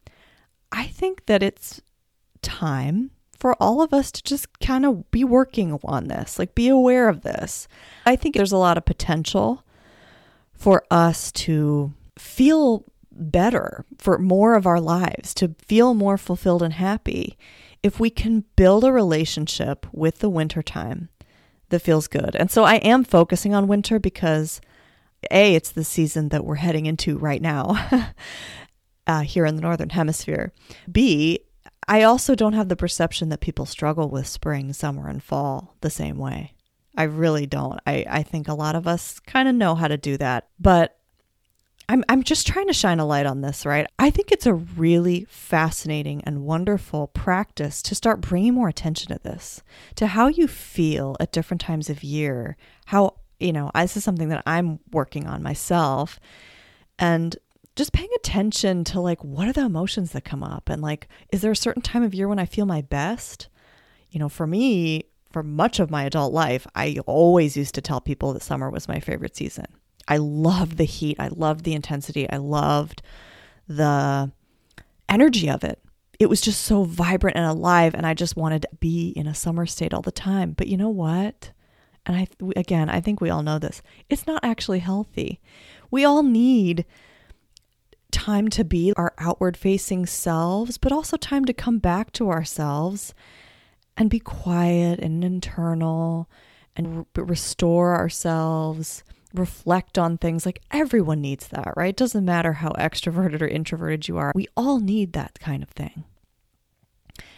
I 0.71 0.85
think 0.87 1.25
that 1.27 1.43
it's 1.43 1.81
time 2.41 3.11
for 3.37 3.55
all 3.61 3.81
of 3.81 3.93
us 3.93 4.11
to 4.11 4.23
just 4.23 4.59
kind 4.59 4.85
of 4.85 5.09
be 5.11 5.23
working 5.23 5.79
on 5.83 6.07
this, 6.07 6.39
like 6.39 6.55
be 6.55 6.67
aware 6.67 7.07
of 7.07 7.21
this. 7.21 7.67
I 8.05 8.15
think 8.15 8.35
there's 8.35 8.51
a 8.51 8.57
lot 8.57 8.77
of 8.77 8.85
potential 8.85 9.63
for 10.53 10.83
us 10.89 11.31
to 11.33 11.93
feel 12.17 12.83
better 13.17 13.85
for 13.97 14.17
more 14.17 14.55
of 14.55 14.65
our 14.65 14.79
lives, 14.79 15.33
to 15.35 15.55
feel 15.59 15.93
more 15.93 16.17
fulfilled 16.17 16.63
and 16.63 16.73
happy 16.73 17.37
if 17.83 17.99
we 17.99 18.09
can 18.09 18.45
build 18.55 18.83
a 18.83 18.91
relationship 18.91 19.85
with 19.91 20.19
the 20.19 20.29
wintertime 20.29 21.09
that 21.69 21.79
feels 21.79 22.07
good. 22.07 22.35
And 22.35 22.49
so 22.49 22.63
I 22.63 22.75
am 22.75 23.03
focusing 23.03 23.53
on 23.53 23.67
winter 23.67 23.99
because 23.99 24.61
A, 25.31 25.55
it's 25.55 25.71
the 25.71 25.83
season 25.83 26.29
that 26.29 26.45
we're 26.45 26.55
heading 26.55 26.85
into 26.85 27.17
right 27.17 27.41
now 27.41 27.75
uh, 29.07 29.21
here 29.21 29.45
in 29.45 29.55
the 29.55 29.61
Northern 29.61 29.89
Hemisphere. 29.89 30.53
B, 30.91 31.39
I 31.87 32.03
also 32.03 32.35
don't 32.35 32.53
have 32.53 32.69
the 32.69 32.75
perception 32.75 33.29
that 33.29 33.39
people 33.39 33.65
struggle 33.65 34.09
with 34.09 34.27
spring, 34.27 34.73
summer, 34.73 35.07
and 35.07 35.23
fall 35.23 35.75
the 35.81 35.89
same 35.89 36.17
way. 36.17 36.53
I 36.97 37.03
really 37.03 37.45
don't. 37.45 37.79
I, 37.85 38.05
I 38.09 38.23
think 38.23 38.47
a 38.47 38.53
lot 38.53 38.75
of 38.75 38.87
us 38.87 39.19
kind 39.19 39.47
of 39.47 39.55
know 39.55 39.75
how 39.75 39.87
to 39.87 39.97
do 39.97 40.17
that. 40.17 40.49
But 40.59 40.97
I'm, 41.89 42.03
I'm 42.09 42.23
just 42.23 42.45
trying 42.45 42.67
to 42.67 42.73
shine 42.73 42.99
a 42.99 43.05
light 43.05 43.25
on 43.25 43.41
this, 43.41 43.65
right? 43.65 43.87
I 43.97 44.09
think 44.09 44.31
it's 44.31 44.45
a 44.45 44.53
really 44.53 45.25
fascinating 45.29 46.21
and 46.25 46.43
wonderful 46.43 47.07
practice 47.07 47.81
to 47.83 47.95
start 47.95 48.19
bringing 48.19 48.53
more 48.53 48.67
attention 48.67 49.13
to 49.13 49.23
this, 49.23 49.63
to 49.95 50.07
how 50.07 50.27
you 50.27 50.47
feel 50.47 51.15
at 51.21 51.31
different 51.31 51.61
times 51.61 51.89
of 51.89 52.03
year. 52.03 52.57
How, 52.87 53.15
you 53.39 53.53
know, 53.53 53.71
this 53.73 53.95
is 53.95 54.03
something 54.03 54.27
that 54.29 54.43
I'm 54.45 54.79
working 54.91 55.27
on 55.27 55.41
myself. 55.41 56.19
And 56.99 57.37
just 57.77 57.93
paying 57.93 58.09
attention 58.17 58.83
to 58.83 58.99
like 58.99 59.23
what 59.23 59.47
are 59.47 59.53
the 59.53 59.63
emotions 59.63 60.11
that 60.11 60.25
come 60.25 60.43
up 60.43 60.67
and 60.67 60.81
like 60.81 61.07
is 61.31 61.41
there 61.41 61.51
a 61.51 61.55
certain 61.55 61.83
time 61.83 62.01
of 62.01 62.15
year 62.15 62.27
when 62.27 62.39
I 62.39 62.45
feel 62.45 62.65
my 62.65 62.81
best? 62.81 63.47
You 64.09 64.19
know, 64.19 64.29
for 64.29 64.47
me, 64.47 65.05
for 65.31 65.43
much 65.43 65.79
of 65.79 65.91
my 65.91 66.03
adult 66.03 66.33
life, 66.33 66.65
I 66.75 66.97
always 67.05 67.55
used 67.55 67.75
to 67.75 67.81
tell 67.81 68.01
people 68.01 68.33
that 68.33 68.41
summer 68.41 68.69
was 68.69 68.87
my 68.87 68.99
favorite 68.99 69.37
season. 69.37 69.67
I 70.07 70.17
loved 70.17 70.77
the 70.77 70.83
heat, 70.85 71.17
I 71.19 71.29
loved 71.29 71.63
the 71.63 71.73
intensity, 71.73 72.29
I 72.29 72.37
loved 72.37 73.01
the 73.67 74.31
energy 75.09 75.49
of 75.49 75.63
it. 75.63 75.79
It 76.19 76.29
was 76.29 76.41
just 76.41 76.61
so 76.61 76.83
vibrant 76.83 77.37
and 77.37 77.45
alive 77.45 77.93
and 77.93 78.05
I 78.05 78.13
just 78.13 78.35
wanted 78.35 78.63
to 78.63 78.69
be 78.79 79.09
in 79.09 79.27
a 79.27 79.35
summer 79.35 79.65
state 79.65 79.93
all 79.93 80.01
the 80.01 80.11
time. 80.11 80.53
But 80.53 80.67
you 80.67 80.77
know 80.77 80.89
what? 80.89 81.51
And 82.05 82.15
I 82.15 82.27
again, 82.55 82.89
I 82.89 83.01
think 83.01 83.21
we 83.21 83.29
all 83.29 83.43
know 83.43 83.59
this. 83.59 83.81
It's 84.09 84.25
not 84.25 84.43
actually 84.43 84.79
healthy. 84.79 85.39
We 85.91 86.05
all 86.05 86.23
need 86.23 86.85
time 88.11 88.47
to 88.47 88.63
be 88.63 88.93
our 88.95 89.13
outward 89.17 89.57
facing 89.57 90.05
selves, 90.05 90.77
but 90.77 90.91
also 90.91 91.17
time 91.17 91.45
to 91.45 91.53
come 91.53 91.77
back 91.77 92.11
to 92.13 92.29
ourselves 92.29 93.13
and 93.97 94.09
be 94.09 94.19
quiet 94.19 94.99
and 94.99 95.23
internal 95.23 96.29
and 96.75 97.05
re- 97.15 97.23
restore 97.23 97.95
ourselves, 97.95 99.03
reflect 99.37 99.97
on 99.97 100.17
things. 100.17 100.45
Like 100.45 100.61
everyone 100.71 101.21
needs 101.21 101.47
that, 101.49 101.73
right? 101.75 101.89
It 101.89 101.97
doesn't 101.97 102.25
matter 102.25 102.53
how 102.53 102.69
extroverted 102.71 103.41
or 103.41 103.47
introverted 103.47 104.07
you 104.07 104.17
are, 104.17 104.31
we 104.35 104.47
all 104.55 104.79
need 104.79 105.13
that 105.13 105.39
kind 105.39 105.63
of 105.63 105.69
thing. 105.69 106.03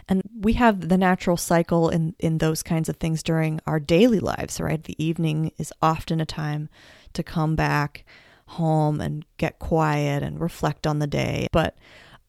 And 0.07 0.23
we 0.39 0.53
have 0.53 0.89
the 0.89 0.97
natural 0.97 1.37
cycle 1.37 1.89
in, 1.89 2.15
in 2.17 2.39
those 2.39 2.63
kinds 2.63 2.89
of 2.89 2.97
things 2.97 3.21
during 3.21 3.59
our 3.67 3.79
daily 3.79 4.19
lives, 4.19 4.59
right? 4.59 4.83
The 4.83 5.01
evening 5.03 5.51
is 5.59 5.71
often 5.81 6.19
a 6.19 6.25
time 6.25 6.67
to 7.13 7.21
come 7.21 7.55
back 7.55 8.05
home 8.47 8.99
and 8.99 9.23
get 9.37 9.59
quiet 9.59 10.23
and 10.23 10.41
reflect 10.41 10.87
on 10.87 10.97
the 10.97 11.07
day. 11.07 11.47
But 11.51 11.77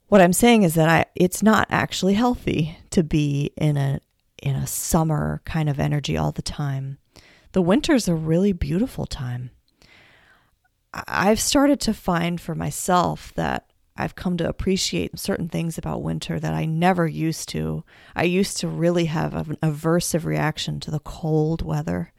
what 0.08 0.20
I'm 0.20 0.34
saying 0.34 0.64
is 0.64 0.74
that 0.74 0.88
I 0.88 1.06
it's 1.14 1.42
not 1.42 1.66
actually 1.70 2.14
healthy 2.14 2.76
to 2.90 3.02
be 3.02 3.52
in 3.56 3.76
a 3.76 4.00
in 4.42 4.56
a 4.56 4.66
summer 4.66 5.40
kind 5.44 5.68
of 5.68 5.80
energy 5.80 6.16
all 6.16 6.32
the 6.32 6.42
time. 6.42 6.98
The 7.52 7.62
winter's 7.62 8.08
a 8.08 8.14
really 8.14 8.52
beautiful 8.52 9.06
time. 9.06 9.50
I've 10.92 11.40
started 11.40 11.80
to 11.80 11.94
find 11.94 12.40
for 12.40 12.54
myself 12.54 13.32
that 13.34 13.70
I've 13.96 14.14
come 14.14 14.36
to 14.38 14.48
appreciate 14.48 15.18
certain 15.18 15.48
things 15.48 15.76
about 15.76 16.02
winter 16.02 16.40
that 16.40 16.54
I 16.54 16.64
never 16.64 17.06
used 17.06 17.48
to. 17.50 17.84
I 18.16 18.24
used 18.24 18.56
to 18.58 18.68
really 18.68 19.04
have 19.06 19.34
an 19.34 19.56
aversive 19.62 20.24
reaction 20.24 20.80
to 20.80 20.90
the 20.90 21.00
cold 21.00 21.62
weather. 21.62 22.12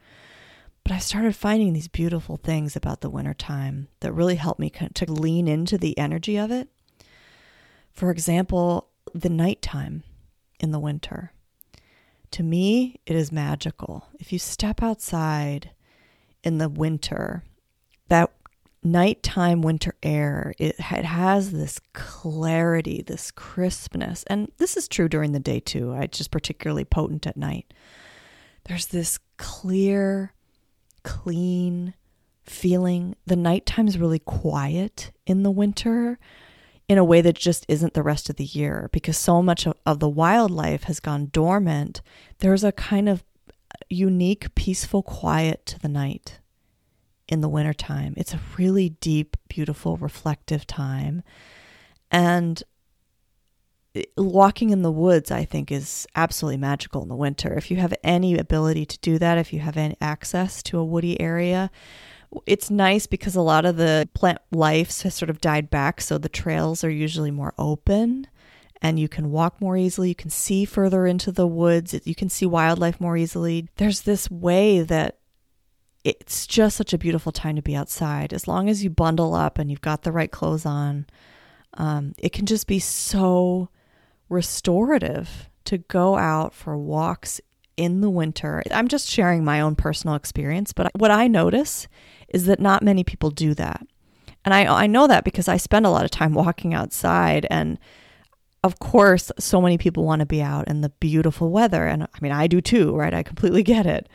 But 0.84 0.92
I 0.92 0.98
started 0.98 1.36
finding 1.36 1.72
these 1.72 1.88
beautiful 1.88 2.36
things 2.36 2.76
about 2.76 3.00
the 3.00 3.10
wintertime 3.10 3.88
that 4.00 4.12
really 4.12 4.36
helped 4.36 4.60
me 4.60 4.70
to 4.70 5.12
lean 5.12 5.48
into 5.48 5.76
the 5.76 5.96
energy 5.98 6.36
of 6.36 6.50
it. 6.50 6.68
For 7.92 8.10
example, 8.10 8.88
the 9.14 9.28
nighttime 9.28 10.02
in 10.58 10.70
the 10.70 10.80
winter. 10.80 11.32
To 12.32 12.42
me, 12.42 13.00
it 13.06 13.14
is 13.14 13.30
magical. 13.30 14.08
If 14.18 14.32
you 14.32 14.38
step 14.38 14.82
outside 14.82 15.70
in 16.42 16.58
the 16.58 16.68
winter, 16.68 17.44
nighttime 18.82 19.62
winter 19.62 19.94
air, 20.02 20.54
it, 20.58 20.78
has 20.80 21.52
this 21.52 21.80
clarity, 21.92 23.02
this 23.02 23.30
crispness. 23.30 24.24
And 24.26 24.50
this 24.58 24.76
is 24.76 24.88
true 24.88 25.08
during 25.08 25.32
the 25.32 25.40
day 25.40 25.60
too. 25.60 25.92
It's 25.94 26.18
just 26.18 26.30
particularly 26.30 26.84
potent 26.84 27.26
at 27.26 27.36
night. 27.36 27.72
There's 28.64 28.86
this 28.86 29.18
clear, 29.36 30.32
clean 31.02 31.94
feeling. 32.44 33.16
The 33.26 33.36
nighttime's 33.36 33.98
really 33.98 34.18
quiet 34.18 35.12
in 35.26 35.42
the 35.42 35.50
winter 35.50 36.18
in 36.88 36.98
a 36.98 37.04
way 37.04 37.20
that 37.20 37.36
just 37.36 37.64
isn't 37.68 37.94
the 37.94 38.02
rest 38.02 38.28
of 38.28 38.36
the 38.36 38.44
year 38.44 38.90
because 38.92 39.16
so 39.16 39.42
much 39.42 39.66
of, 39.66 39.74
of 39.86 40.00
the 40.00 40.08
wildlife 40.08 40.84
has 40.84 41.00
gone 41.00 41.30
dormant. 41.32 42.02
There's 42.38 42.64
a 42.64 42.72
kind 42.72 43.08
of 43.08 43.24
uh, 43.48 43.78
unique, 43.88 44.54
peaceful 44.54 45.02
quiet 45.02 45.64
to 45.66 45.78
the 45.78 45.88
night 45.88 46.40
in 47.32 47.40
the 47.40 47.48
wintertime. 47.48 48.12
It's 48.18 48.34
a 48.34 48.40
really 48.58 48.90
deep, 48.90 49.38
beautiful, 49.48 49.96
reflective 49.96 50.66
time. 50.66 51.22
And 52.10 52.62
walking 54.18 54.68
in 54.68 54.82
the 54.82 54.92
woods, 54.92 55.30
I 55.30 55.46
think, 55.46 55.72
is 55.72 56.06
absolutely 56.14 56.58
magical 56.58 57.02
in 57.02 57.08
the 57.08 57.16
winter. 57.16 57.54
If 57.54 57.70
you 57.70 57.78
have 57.78 57.94
any 58.04 58.36
ability 58.36 58.84
to 58.84 58.98
do 58.98 59.18
that, 59.18 59.38
if 59.38 59.50
you 59.50 59.60
have 59.60 59.78
any 59.78 59.96
access 59.98 60.62
to 60.64 60.78
a 60.78 60.84
woody 60.84 61.18
area, 61.18 61.70
it's 62.44 62.70
nice 62.70 63.06
because 63.06 63.34
a 63.34 63.40
lot 63.40 63.64
of 63.64 63.78
the 63.78 64.10
plant 64.12 64.38
life 64.50 65.00
has 65.00 65.14
sort 65.14 65.30
of 65.30 65.40
died 65.40 65.70
back. 65.70 66.02
So 66.02 66.18
the 66.18 66.28
trails 66.28 66.84
are 66.84 66.90
usually 66.90 67.30
more 67.30 67.54
open 67.56 68.26
and 68.82 69.00
you 69.00 69.08
can 69.08 69.30
walk 69.30 69.58
more 69.58 69.78
easily. 69.78 70.10
You 70.10 70.14
can 70.14 70.28
see 70.28 70.66
further 70.66 71.06
into 71.06 71.32
the 71.32 71.46
woods. 71.46 71.98
You 72.04 72.14
can 72.14 72.28
see 72.28 72.44
wildlife 72.44 73.00
more 73.00 73.16
easily. 73.16 73.68
There's 73.76 74.02
this 74.02 74.30
way 74.30 74.82
that 74.82 75.16
it's 76.04 76.46
just 76.46 76.76
such 76.76 76.92
a 76.92 76.98
beautiful 76.98 77.32
time 77.32 77.56
to 77.56 77.62
be 77.62 77.76
outside. 77.76 78.32
As 78.32 78.48
long 78.48 78.68
as 78.68 78.82
you 78.82 78.90
bundle 78.90 79.34
up 79.34 79.58
and 79.58 79.70
you've 79.70 79.80
got 79.80 80.02
the 80.02 80.12
right 80.12 80.30
clothes 80.30 80.66
on, 80.66 81.06
um, 81.74 82.14
it 82.18 82.32
can 82.32 82.46
just 82.46 82.66
be 82.66 82.78
so 82.78 83.68
restorative 84.28 85.48
to 85.64 85.78
go 85.78 86.16
out 86.16 86.52
for 86.54 86.76
walks 86.76 87.40
in 87.76 88.00
the 88.00 88.10
winter. 88.10 88.62
I'm 88.70 88.88
just 88.88 89.08
sharing 89.08 89.44
my 89.44 89.60
own 89.60 89.76
personal 89.76 90.16
experience, 90.16 90.72
but 90.72 90.90
what 90.96 91.10
I 91.10 91.28
notice 91.28 91.86
is 92.28 92.46
that 92.46 92.60
not 92.60 92.82
many 92.82 93.04
people 93.04 93.30
do 93.30 93.54
that. 93.54 93.86
And 94.44 94.52
I, 94.52 94.66
I 94.66 94.86
know 94.86 95.06
that 95.06 95.24
because 95.24 95.48
I 95.48 95.56
spend 95.56 95.86
a 95.86 95.90
lot 95.90 96.04
of 96.04 96.10
time 96.10 96.34
walking 96.34 96.74
outside. 96.74 97.46
And 97.50 97.78
of 98.64 98.78
course, 98.78 99.30
so 99.38 99.60
many 99.60 99.78
people 99.78 100.04
want 100.04 100.20
to 100.20 100.26
be 100.26 100.42
out 100.42 100.68
in 100.68 100.80
the 100.80 100.88
beautiful 100.88 101.50
weather. 101.50 101.86
And 101.86 102.04
I 102.04 102.18
mean, 102.20 102.32
I 102.32 102.46
do 102.46 102.60
too, 102.60 102.94
right? 102.94 103.14
I 103.14 103.22
completely 103.22 103.62
get 103.62 103.86
it. 103.86 104.08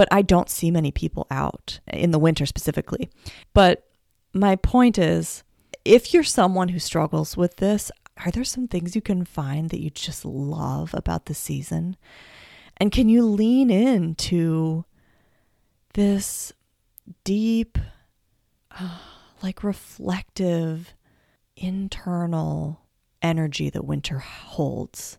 But 0.00 0.08
I 0.10 0.22
don't 0.22 0.48
see 0.48 0.70
many 0.70 0.90
people 0.90 1.26
out 1.30 1.78
in 1.86 2.10
the 2.10 2.18
winter 2.18 2.46
specifically. 2.46 3.10
But 3.52 3.86
my 4.32 4.56
point 4.56 4.96
is 4.96 5.42
if 5.84 6.14
you're 6.14 6.24
someone 6.24 6.68
who 6.68 6.78
struggles 6.78 7.36
with 7.36 7.56
this, 7.56 7.92
are 8.24 8.30
there 8.30 8.42
some 8.42 8.66
things 8.66 8.96
you 8.96 9.02
can 9.02 9.26
find 9.26 9.68
that 9.68 9.82
you 9.82 9.90
just 9.90 10.24
love 10.24 10.94
about 10.94 11.26
the 11.26 11.34
season? 11.34 11.98
And 12.78 12.90
can 12.90 13.10
you 13.10 13.26
lean 13.26 13.68
into 13.68 14.86
this 15.92 16.54
deep, 17.22 17.76
like 19.42 19.62
reflective, 19.62 20.94
internal 21.58 22.80
energy 23.20 23.68
that 23.68 23.84
winter 23.84 24.20
holds? 24.20 25.18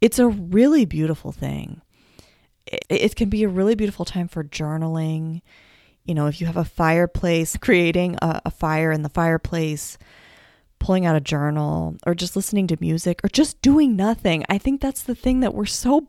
It's 0.00 0.18
a 0.18 0.28
really 0.28 0.86
beautiful 0.86 1.32
thing. 1.32 1.82
It, 2.66 2.84
it 2.88 3.16
can 3.16 3.28
be 3.28 3.42
a 3.44 3.48
really 3.48 3.74
beautiful 3.74 4.04
time 4.04 4.28
for 4.28 4.44
journaling. 4.44 5.42
You 6.04 6.14
know, 6.14 6.26
if 6.26 6.40
you 6.40 6.46
have 6.46 6.56
a 6.56 6.64
fireplace, 6.64 7.56
creating 7.60 8.16
a, 8.22 8.42
a 8.46 8.50
fire 8.50 8.92
in 8.92 9.02
the 9.02 9.08
fireplace, 9.08 9.98
pulling 10.78 11.06
out 11.06 11.16
a 11.16 11.20
journal 11.20 11.96
or 12.04 12.14
just 12.14 12.34
listening 12.34 12.66
to 12.66 12.76
music 12.80 13.20
or 13.22 13.28
just 13.28 13.62
doing 13.62 13.94
nothing. 13.94 14.44
I 14.48 14.58
think 14.58 14.80
that's 14.80 15.02
the 15.02 15.14
thing 15.14 15.40
that 15.40 15.54
we're 15.54 15.64
so 15.64 16.08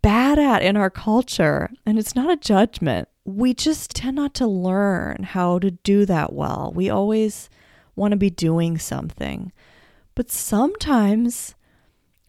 bad 0.00 0.38
at 0.38 0.62
in 0.62 0.76
our 0.76 0.90
culture. 0.90 1.70
And 1.84 1.98
it's 1.98 2.16
not 2.16 2.30
a 2.30 2.36
judgment. 2.36 3.08
We 3.24 3.54
just 3.54 3.90
tend 3.90 4.16
not 4.16 4.34
to 4.34 4.46
learn 4.46 5.24
how 5.24 5.58
to 5.58 5.70
do 5.70 6.06
that 6.06 6.32
well. 6.32 6.72
We 6.74 6.88
always 6.88 7.50
want 7.94 8.12
to 8.12 8.16
be 8.16 8.30
doing 8.30 8.78
something. 8.78 9.52
But 10.14 10.30
sometimes 10.30 11.54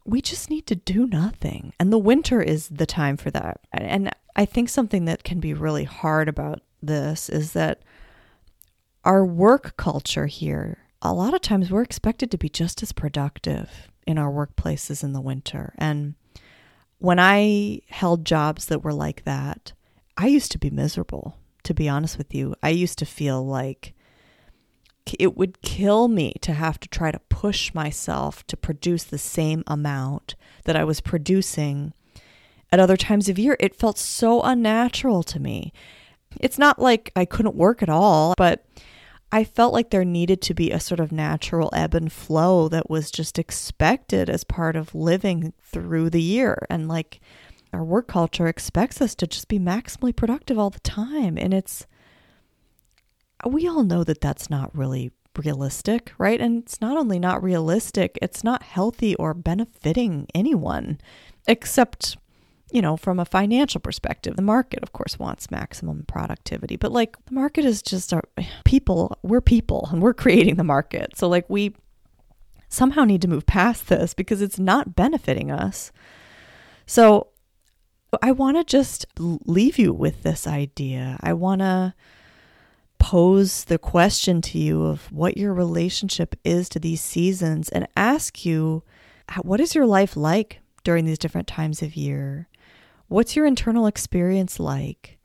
we 0.05 0.21
just 0.21 0.49
need 0.49 0.67
to 0.67 0.75
do 0.75 1.07
nothing. 1.07 1.73
And 1.79 1.91
the 1.91 1.97
winter 1.97 2.41
is 2.41 2.67
the 2.69 2.85
time 2.85 3.17
for 3.17 3.31
that. 3.31 3.61
And 3.71 4.11
I 4.35 4.45
think 4.45 4.69
something 4.69 5.05
that 5.05 5.23
can 5.23 5.39
be 5.39 5.53
really 5.53 5.85
hard 5.85 6.27
about 6.27 6.61
this 6.81 7.29
is 7.29 7.53
that 7.53 7.81
our 9.05 9.25
work 9.25 9.77
culture 9.77 10.27
here 10.27 10.83
a 11.03 11.13
lot 11.13 11.33
of 11.33 11.41
times 11.41 11.69
we're 11.69 11.83
expected 11.83 12.31
to 12.31 12.37
be 12.37 12.49
just 12.49 12.81
as 12.81 12.93
productive 12.93 13.89
in 14.07 14.17
our 14.17 14.31
workplaces 14.31 15.03
in 15.03 15.11
the 15.11 15.21
winter. 15.21 15.73
And 15.77 16.15
when 16.99 17.19
I 17.19 17.81
held 17.89 18.25
jobs 18.25 18.65
that 18.67 18.83
were 18.83 18.93
like 18.93 19.25
that, 19.25 19.73
I 20.17 20.27
used 20.27 20.53
to 20.53 20.57
be 20.57 20.69
miserable, 20.69 21.37
to 21.63 21.73
be 21.73 21.89
honest 21.89 22.17
with 22.17 22.33
you. 22.33 22.55
I 22.63 22.69
used 22.69 22.97
to 22.99 23.05
feel 23.05 23.45
like 23.45 23.93
it 25.19 25.35
would 25.37 25.61
kill 25.61 26.07
me 26.07 26.33
to 26.41 26.53
have 26.53 26.79
to 26.79 26.89
try 26.89 27.11
to 27.11 27.19
push 27.29 27.73
myself 27.73 28.45
to 28.47 28.57
produce 28.57 29.03
the 29.03 29.17
same 29.17 29.63
amount 29.67 30.35
that 30.65 30.75
I 30.75 30.83
was 30.83 31.01
producing 31.01 31.93
at 32.71 32.79
other 32.79 32.97
times 32.97 33.29
of 33.29 33.37
year. 33.37 33.57
It 33.59 33.75
felt 33.75 33.97
so 33.97 34.41
unnatural 34.41 35.23
to 35.23 35.39
me. 35.39 35.73
It's 36.39 36.57
not 36.57 36.79
like 36.79 37.11
I 37.15 37.25
couldn't 37.25 37.55
work 37.55 37.83
at 37.83 37.89
all, 37.89 38.33
but 38.37 38.65
I 39.31 39.43
felt 39.43 39.73
like 39.73 39.89
there 39.89 40.05
needed 40.05 40.41
to 40.43 40.53
be 40.53 40.71
a 40.71 40.79
sort 40.79 40.99
of 40.99 41.11
natural 41.11 41.69
ebb 41.73 41.95
and 41.95 42.11
flow 42.11 42.67
that 42.69 42.89
was 42.89 43.11
just 43.11 43.39
expected 43.39 44.29
as 44.29 44.43
part 44.43 44.75
of 44.75 44.95
living 44.95 45.53
through 45.61 46.11
the 46.11 46.21
year. 46.21 46.65
And 46.69 46.87
like 46.87 47.19
our 47.73 47.83
work 47.83 48.07
culture 48.07 48.47
expects 48.47 49.01
us 49.01 49.15
to 49.15 49.27
just 49.27 49.47
be 49.47 49.59
maximally 49.59 50.15
productive 50.15 50.57
all 50.57 50.69
the 50.69 50.79
time. 50.79 51.37
And 51.37 51.53
it's, 51.53 51.87
we 53.45 53.67
all 53.67 53.83
know 53.83 54.03
that 54.03 54.21
that's 54.21 54.49
not 54.49 54.75
really 54.75 55.11
realistic, 55.37 56.13
right? 56.17 56.39
And 56.39 56.63
it's 56.63 56.79
not 56.79 56.97
only 56.97 57.19
not 57.19 57.43
realistic, 57.43 58.17
it's 58.21 58.43
not 58.43 58.63
healthy 58.63 59.15
or 59.15 59.33
benefiting 59.33 60.27
anyone 60.33 60.99
except 61.47 62.17
you 62.73 62.81
know, 62.81 62.97
from 62.97 63.19
a 63.19 63.25
financial 63.25 63.79
perspective, 63.79 64.35
the 64.35 64.41
market, 64.41 64.81
of 64.81 64.93
course, 64.93 65.19
wants 65.19 65.51
maximum 65.51 66.05
productivity. 66.07 66.75
But 66.75 66.91
like 66.91 67.23
the 67.27 67.33
market 67.33 67.65
is 67.65 67.83
just 67.83 68.11
our 68.11 68.23
people, 68.65 69.15
we're 69.21 69.41
people 69.41 69.87
and 69.91 70.01
we're 70.01 70.15
creating 70.15 70.55
the 70.55 70.63
market. 70.63 71.15
So, 71.15 71.29
like, 71.29 71.47
we 71.47 71.75
somehow 72.69 73.03
need 73.03 73.21
to 73.21 73.27
move 73.27 73.45
past 73.45 73.89
this 73.89 74.15
because 74.15 74.41
it's 74.41 74.57
not 74.57 74.95
benefiting 74.95 75.51
us. 75.51 75.91
So, 76.87 77.27
I 78.23 78.31
want 78.31 78.57
to 78.57 78.63
just 78.63 79.05
leave 79.19 79.77
you 79.77 79.93
with 79.93 80.23
this 80.23 80.47
idea. 80.47 81.17
I 81.21 81.33
want 81.33 81.61
to 81.61 81.93
pose 83.03 83.65
the 83.65 83.77
question 83.77 84.41
to 84.41 84.57
you 84.57 84.85
of 84.85 85.11
what 85.11 85.35
your 85.35 85.53
relationship 85.53 86.37
is 86.45 86.69
to 86.69 86.79
these 86.79 87.01
seasons 87.01 87.67
and 87.67 87.85
ask 87.97 88.45
you 88.45 88.81
what 89.41 89.59
is 89.59 89.75
your 89.75 89.85
life 89.85 90.15
like 90.15 90.61
during 90.85 91.03
these 91.03 91.17
different 91.17 91.45
times 91.45 91.81
of 91.81 91.97
year? 91.97 92.47
What's 93.09 93.35
your 93.35 93.45
internal 93.45 93.87
experience 93.87 94.57
like? 94.57 95.17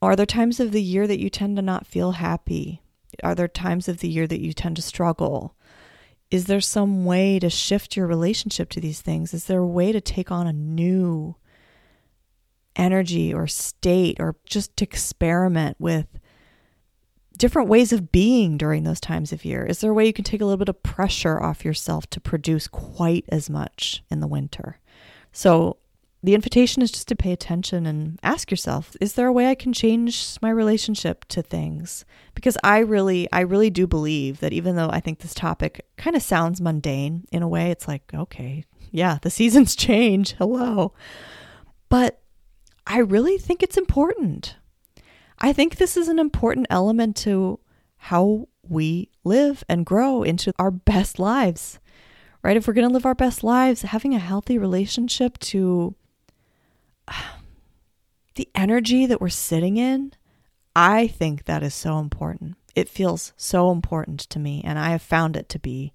Are 0.00 0.16
there 0.16 0.24
times 0.24 0.58
of 0.58 0.72
the 0.72 0.80
year 0.80 1.06
that 1.06 1.20
you 1.20 1.28
tend 1.28 1.56
to 1.56 1.62
not 1.62 1.86
feel 1.86 2.12
happy? 2.12 2.80
Are 3.22 3.34
there 3.34 3.46
times 3.46 3.88
of 3.88 3.98
the 3.98 4.08
year 4.08 4.26
that 4.26 4.40
you 4.40 4.54
tend 4.54 4.76
to 4.76 4.82
struggle? 4.82 5.54
Is 6.30 6.46
there 6.46 6.62
some 6.62 7.04
way 7.04 7.38
to 7.40 7.50
shift 7.50 7.94
your 7.94 8.06
relationship 8.06 8.70
to 8.70 8.80
these 8.80 9.02
things? 9.02 9.34
Is 9.34 9.44
there 9.44 9.60
a 9.60 9.66
way 9.66 9.92
to 9.92 10.00
take 10.00 10.30
on 10.30 10.46
a 10.46 10.52
new 10.52 11.36
energy 12.74 13.34
or 13.34 13.46
state 13.46 14.16
or 14.18 14.36
just 14.46 14.80
experiment 14.80 15.76
with 15.78 16.06
different 17.42 17.68
ways 17.68 17.92
of 17.92 18.12
being 18.12 18.56
during 18.56 18.84
those 18.84 19.00
times 19.00 19.32
of 19.32 19.44
year? 19.44 19.66
Is 19.66 19.80
there 19.80 19.90
a 19.90 19.94
way 19.94 20.06
you 20.06 20.12
can 20.12 20.22
take 20.22 20.40
a 20.40 20.44
little 20.44 20.58
bit 20.58 20.68
of 20.68 20.80
pressure 20.84 21.42
off 21.42 21.64
yourself 21.64 22.08
to 22.10 22.20
produce 22.20 22.68
quite 22.68 23.24
as 23.30 23.50
much 23.50 24.04
in 24.12 24.20
the 24.20 24.28
winter? 24.28 24.78
So, 25.32 25.78
the 26.22 26.36
invitation 26.36 26.82
is 26.82 26.92
just 26.92 27.08
to 27.08 27.16
pay 27.16 27.32
attention 27.32 27.84
and 27.84 28.20
ask 28.22 28.52
yourself 28.52 28.94
is 29.00 29.14
there 29.14 29.26
a 29.26 29.32
way 29.32 29.48
i 29.48 29.56
can 29.56 29.72
change 29.72 30.36
my 30.40 30.50
relationship 30.50 31.24
to 31.24 31.42
things 31.42 32.04
because 32.36 32.56
i 32.62 32.78
really 32.78 33.28
i 33.32 33.40
really 33.40 33.70
do 33.70 33.88
believe 33.88 34.38
that 34.38 34.52
even 34.52 34.76
though 34.76 34.90
i 34.90 35.00
think 35.00 35.18
this 35.18 35.34
topic 35.34 35.84
kind 35.96 36.14
of 36.14 36.22
sounds 36.22 36.60
mundane 36.60 37.26
in 37.32 37.42
a 37.42 37.48
way 37.48 37.72
it's 37.72 37.88
like 37.88 38.14
okay 38.14 38.64
yeah 38.92 39.18
the 39.22 39.30
seasons 39.38 39.74
change 39.74 40.34
hello 40.34 40.92
but 41.88 42.20
i 42.86 42.98
really 42.98 43.36
think 43.36 43.60
it's 43.60 43.76
important 43.76 44.54
i 45.42 45.52
think 45.52 45.76
this 45.76 45.96
is 45.96 46.08
an 46.08 46.18
important 46.18 46.66
element 46.70 47.14
to 47.16 47.58
how 47.96 48.48
we 48.68 49.10
live 49.24 49.62
and 49.68 49.84
grow 49.84 50.22
into 50.22 50.52
our 50.58 50.70
best 50.70 51.18
lives 51.18 51.78
right 52.42 52.56
if 52.56 52.66
we're 52.66 52.72
going 52.72 52.88
to 52.88 52.94
live 52.94 53.06
our 53.06 53.14
best 53.14 53.44
lives 53.44 53.82
having 53.82 54.14
a 54.14 54.18
healthy 54.18 54.56
relationship 54.56 55.38
to 55.38 55.94
the 58.34 58.48
energy 58.54 59.06
that 59.06 59.20
we're 59.20 59.28
sitting 59.28 59.76
in, 59.76 60.12
I 60.74 61.06
think 61.06 61.44
that 61.44 61.62
is 61.62 61.74
so 61.74 61.98
important. 61.98 62.56
It 62.74 62.88
feels 62.88 63.32
so 63.36 63.70
important 63.70 64.20
to 64.20 64.38
me, 64.38 64.62
and 64.64 64.78
I 64.78 64.90
have 64.90 65.02
found 65.02 65.36
it 65.36 65.48
to 65.50 65.58
be 65.58 65.92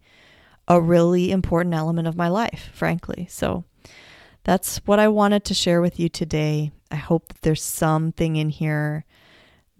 a 0.68 0.80
really 0.80 1.32
important 1.32 1.74
element 1.74 2.08
of 2.08 2.16
my 2.16 2.28
life, 2.28 2.70
frankly. 2.74 3.28
So 3.30 3.64
that's 4.44 4.78
what 4.86 5.00
I 5.00 5.08
wanted 5.08 5.44
to 5.46 5.54
share 5.54 5.82
with 5.82 6.00
you 6.00 6.10
today. 6.10 6.72
I 6.92 6.98
hope 6.98 7.28
that 7.30 7.42
there's 7.42 7.64
something 7.64 8.36
in 8.36 8.50
here 8.50 9.06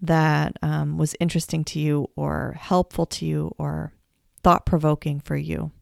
that 0.00 0.56
um, 0.62 0.98
was 0.98 1.14
interesting 1.20 1.64
to 1.64 1.78
you 1.78 2.10
or 2.16 2.56
helpful 2.58 3.06
to 3.06 3.26
you 3.26 3.54
or 3.58 3.92
thought 4.42 4.66
provoking 4.66 5.20
for 5.20 5.36
you. 5.36 5.72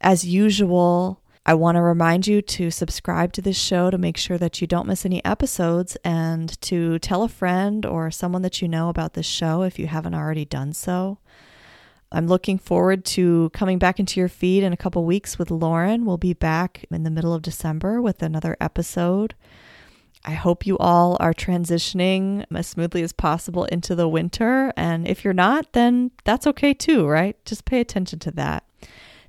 As 0.00 0.24
usual, 0.24 1.20
I 1.46 1.54
want 1.54 1.76
to 1.76 1.82
remind 1.82 2.26
you 2.26 2.40
to 2.40 2.70
subscribe 2.70 3.32
to 3.34 3.42
this 3.42 3.58
show 3.58 3.90
to 3.90 3.98
make 3.98 4.16
sure 4.16 4.38
that 4.38 4.60
you 4.60 4.66
don't 4.66 4.86
miss 4.86 5.04
any 5.04 5.22
episodes 5.24 5.96
and 6.04 6.58
to 6.62 6.98
tell 7.00 7.22
a 7.22 7.28
friend 7.28 7.84
or 7.84 8.10
someone 8.10 8.42
that 8.42 8.62
you 8.62 8.68
know 8.68 8.88
about 8.88 9.14
this 9.14 9.26
show 9.26 9.62
if 9.62 9.78
you 9.78 9.86
haven't 9.86 10.14
already 10.14 10.44
done 10.44 10.72
so. 10.72 11.18
I'm 12.10 12.28
looking 12.28 12.58
forward 12.58 13.04
to 13.06 13.50
coming 13.52 13.78
back 13.78 13.98
into 13.98 14.20
your 14.20 14.28
feed 14.28 14.62
in 14.62 14.72
a 14.72 14.76
couple 14.76 15.04
weeks 15.04 15.38
with 15.38 15.50
Lauren. 15.50 16.06
We'll 16.06 16.16
be 16.16 16.32
back 16.32 16.86
in 16.90 17.02
the 17.02 17.10
middle 17.10 17.34
of 17.34 17.42
December 17.42 18.00
with 18.00 18.22
another 18.22 18.56
episode. 18.60 19.34
I 20.24 20.32
hope 20.32 20.66
you 20.66 20.78
all 20.78 21.16
are 21.20 21.34
transitioning 21.34 22.46
as 22.54 22.66
smoothly 22.66 23.02
as 23.02 23.12
possible 23.12 23.64
into 23.66 23.94
the 23.94 24.08
winter. 24.08 24.72
And 24.76 25.06
if 25.06 25.24
you're 25.24 25.34
not, 25.34 25.72
then 25.72 26.12
that's 26.24 26.46
okay 26.46 26.72
too, 26.72 27.06
right? 27.06 27.36
Just 27.44 27.64
pay 27.64 27.80
attention 27.80 28.18
to 28.20 28.30
that. 28.32 28.64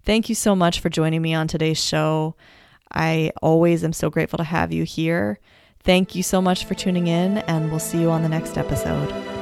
Thank 0.03 0.29
you 0.29 0.35
so 0.35 0.55
much 0.55 0.79
for 0.79 0.89
joining 0.89 1.21
me 1.21 1.33
on 1.33 1.47
today's 1.47 1.83
show. 1.83 2.35
I 2.91 3.31
always 3.41 3.83
am 3.83 3.93
so 3.93 4.09
grateful 4.09 4.37
to 4.37 4.43
have 4.43 4.71
you 4.71 4.83
here. 4.83 5.39
Thank 5.83 6.15
you 6.15 6.23
so 6.23 6.41
much 6.41 6.65
for 6.65 6.75
tuning 6.75 7.07
in, 7.07 7.39
and 7.39 7.69
we'll 7.69 7.79
see 7.79 7.99
you 7.99 8.09
on 8.09 8.23
the 8.23 8.29
next 8.29 8.57
episode. 8.57 9.34